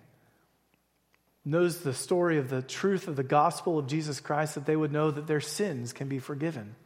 knows 1.48 1.80
the 1.80 1.94
story 1.94 2.38
of 2.38 2.50
the 2.50 2.62
truth 2.62 3.08
of 3.08 3.16
the 3.16 3.22
gospel 3.22 3.78
of 3.78 3.86
Jesus 3.86 4.20
Christ, 4.20 4.54
that 4.54 4.66
they 4.66 4.76
would 4.76 4.92
know 4.92 5.10
that 5.10 5.26
their 5.26 5.40
sins 5.40 5.92
can 5.92 6.08
be 6.08 6.18
forgiven. 6.18 6.76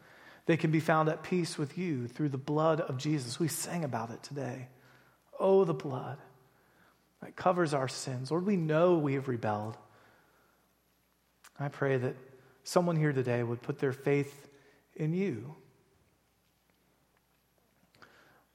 They 0.46 0.56
can 0.56 0.70
be 0.70 0.80
found 0.80 1.08
at 1.08 1.22
peace 1.22 1.58
with 1.58 1.76
you 1.78 2.08
through 2.08 2.30
the 2.30 2.38
blood 2.38 2.80
of 2.80 2.96
Jesus. 2.96 3.38
We 3.38 3.48
sang 3.48 3.84
about 3.84 4.10
it 4.10 4.22
today. 4.22 4.68
Oh, 5.38 5.64
the 5.64 5.74
blood 5.74 6.18
that 7.20 7.36
covers 7.36 7.74
our 7.74 7.88
sins. 7.88 8.30
Lord, 8.30 8.46
we 8.46 8.56
know 8.56 8.94
we 8.94 9.14
have 9.14 9.28
rebelled. 9.28 9.76
I 11.58 11.68
pray 11.68 11.96
that 11.96 12.16
someone 12.64 12.96
here 12.96 13.12
today 13.12 13.42
would 13.42 13.62
put 13.62 13.78
their 13.78 13.92
faith 13.92 14.48
in 14.96 15.12
you. 15.12 15.54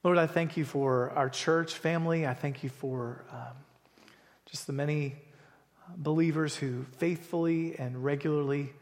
Lord, 0.04 0.18
I 0.18 0.26
thank 0.26 0.56
you 0.56 0.64
for 0.64 1.10
our 1.10 1.28
church 1.28 1.74
family. 1.74 2.26
I 2.26 2.34
thank 2.34 2.62
you 2.62 2.70
for 2.70 3.24
um, 3.30 3.56
just 4.46 4.66
the 4.66 4.72
many 4.72 5.16
believers 5.96 6.54
who 6.54 6.84
faithfully 6.98 7.78
and 7.78 8.04
regularly 8.04 8.72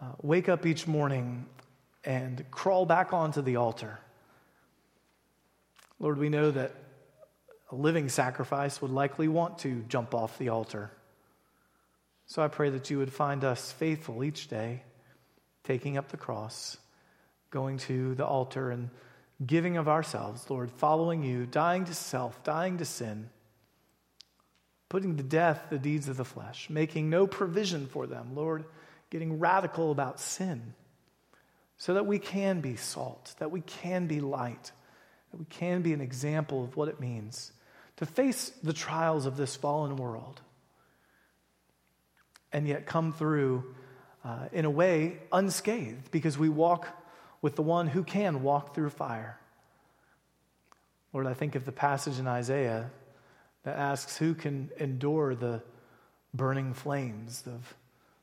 uh, 0.00 0.06
wake 0.20 0.48
up 0.48 0.66
each 0.66 0.86
morning 0.86 1.46
and 2.04 2.44
crawl 2.50 2.86
back 2.86 3.12
onto 3.12 3.42
the 3.42 3.56
altar. 3.56 3.98
Lord, 5.98 6.18
we 6.18 6.28
know 6.28 6.50
that 6.50 6.72
a 7.70 7.76
living 7.76 8.08
sacrifice 8.08 8.82
would 8.82 8.90
likely 8.90 9.28
want 9.28 9.58
to 9.58 9.84
jump 9.88 10.14
off 10.14 10.36
the 10.38 10.48
altar. 10.50 10.90
So 12.26 12.42
I 12.42 12.48
pray 12.48 12.70
that 12.70 12.90
you 12.90 12.98
would 12.98 13.12
find 13.12 13.44
us 13.44 13.72
faithful 13.72 14.24
each 14.24 14.48
day, 14.48 14.82
taking 15.64 15.96
up 15.96 16.08
the 16.08 16.16
cross, 16.16 16.76
going 17.50 17.78
to 17.78 18.14
the 18.14 18.26
altar, 18.26 18.70
and 18.70 18.90
giving 19.44 19.76
of 19.76 19.88
ourselves, 19.88 20.48
Lord, 20.50 20.70
following 20.70 21.22
you, 21.22 21.46
dying 21.46 21.84
to 21.84 21.94
self, 21.94 22.42
dying 22.42 22.78
to 22.78 22.84
sin, 22.84 23.30
putting 24.92 25.16
to 25.16 25.22
death 25.22 25.68
the 25.70 25.78
deeds 25.78 26.10
of 26.10 26.18
the 26.18 26.24
flesh, 26.24 26.68
making 26.68 27.08
no 27.08 27.26
provision 27.26 27.86
for 27.86 28.06
them, 28.06 28.34
Lord, 28.34 28.66
getting 29.08 29.38
radical 29.38 29.90
about 29.90 30.20
sin, 30.20 30.74
so 31.78 31.94
that 31.94 32.04
we 32.04 32.18
can 32.18 32.60
be 32.60 32.76
salt, 32.76 33.34
that 33.38 33.50
we 33.50 33.62
can 33.62 34.06
be 34.06 34.20
light, 34.20 34.70
that 35.30 35.38
we 35.38 35.46
can 35.46 35.80
be 35.80 35.94
an 35.94 36.02
example 36.02 36.62
of 36.62 36.76
what 36.76 36.88
it 36.88 37.00
means 37.00 37.52
to 37.96 38.04
face 38.04 38.50
the 38.62 38.74
trials 38.74 39.24
of 39.24 39.38
this 39.38 39.56
fallen 39.56 39.96
world 39.96 40.42
and 42.52 42.68
yet 42.68 42.84
come 42.84 43.14
through 43.14 43.74
uh, 44.26 44.48
in 44.52 44.66
a 44.66 44.70
way 44.70 45.16
unscathed 45.32 46.10
because 46.10 46.36
we 46.36 46.50
walk 46.50 46.86
with 47.40 47.56
the 47.56 47.62
one 47.62 47.86
who 47.86 48.04
can 48.04 48.42
walk 48.42 48.74
through 48.74 48.90
fire. 48.90 49.40
Lord, 51.14 51.26
I 51.26 51.32
think 51.32 51.54
of 51.54 51.64
the 51.64 51.72
passage 51.72 52.18
in 52.18 52.26
Isaiah 52.26 52.90
that 53.64 53.76
asks 53.76 54.16
who 54.16 54.34
can 54.34 54.70
endure 54.78 55.34
the 55.34 55.62
burning 56.34 56.74
flames 56.74 57.44
of 57.46 57.74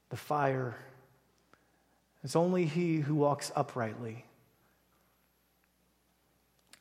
the 0.10 0.18
fire. 0.18 0.76
It's 2.24 2.36
only 2.36 2.66
he 2.66 2.98
who 2.98 3.16
walks 3.16 3.52
uprightly. 3.56 4.26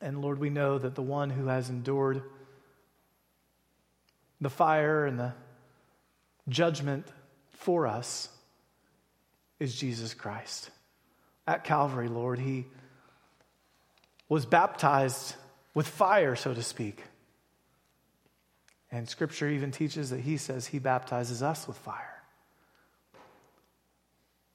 And 0.01 0.21
Lord, 0.21 0.39
we 0.39 0.51
know 0.51 0.79
that 0.79 0.95
the 0.95 1.03
one 1.03 1.31
who 1.31 1.47
has 1.47 1.71
endured 1.71 2.23
the 4.41 4.51
fire 4.51 5.07
and 5.07 5.19
the 5.19 5.33
judgment 6.49 7.07
for 7.51 7.87
us 7.87 8.29
is 9.59 9.75
Jesus 9.75 10.15
Christ. 10.15 10.71
At 11.47 11.65
Calvary, 11.65 12.09
Lord, 12.09 12.39
He 12.39 12.67
was 14.29 14.47
baptized 14.47 15.35
with 15.75 15.89
fire, 15.89 16.37
so 16.37 16.55
to 16.55 16.63
speak. 16.63 17.03
And 18.91 19.09
Scripture 19.09 19.49
even 19.49 19.71
teaches 19.71 20.11
that 20.11 20.21
He 20.21 20.37
says 20.37 20.67
He 20.67 20.79
baptizes 20.79 21.43
us 21.43 21.67
with 21.67 21.77
fire. 21.77 22.23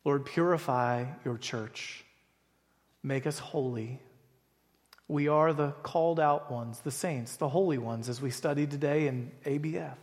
Lord, 0.06 0.26
purify 0.26 1.06
your 1.24 1.38
church, 1.38 2.04
make 3.04 3.26
us 3.26 3.40
holy 3.40 4.02
we 5.08 5.28
are 5.28 5.54
the 5.54 5.72
called 5.84 6.20
out 6.20 6.52
ones, 6.52 6.80
the 6.80 6.92
saints, 6.92 7.36
the 7.36 7.50
holy 7.50 7.78
ones, 7.78 8.10
as 8.10 8.22
we 8.22 8.32
studied 8.32 8.72
today 8.72 9.08
in 9.08 9.32
ABF. 9.46 9.98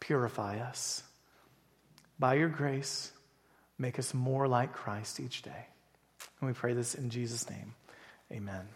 Purify 0.00 0.60
us. 0.60 1.02
By 2.18 2.34
your 2.34 2.48
grace, 2.48 3.12
make 3.78 3.98
us 3.98 4.14
more 4.14 4.46
like 4.46 4.72
Christ 4.72 5.18
each 5.18 5.42
day. 5.42 5.66
And 6.40 6.48
we 6.48 6.54
pray 6.54 6.74
this 6.74 6.94
in 6.94 7.10
Jesus' 7.10 7.50
name. 7.50 7.74
Amen. 8.30 8.68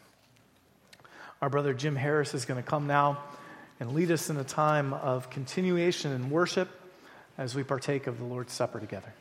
Our 1.41 1.51
brother 1.51 1.73
Jim 1.73 1.97
Harris 1.97 2.35
is 2.35 2.45
going 2.45 2.63
to 2.63 2.69
come 2.69 2.87
now 2.87 3.23
and 3.81 3.95
lead 3.95 4.11
us 4.11 4.31
in 4.31 4.37
a 4.37 4.45
time 4.45 4.93
of 4.95 5.31
continuation 5.31 6.13
and 6.13 6.31
worship 6.31 6.69
as 7.39 7.55
we 7.55 7.63
partake 7.63 8.07
of 8.07 8.19
the 8.19 8.25
Lord's 8.25 8.53
Supper 8.53 8.81
together. 8.81 9.13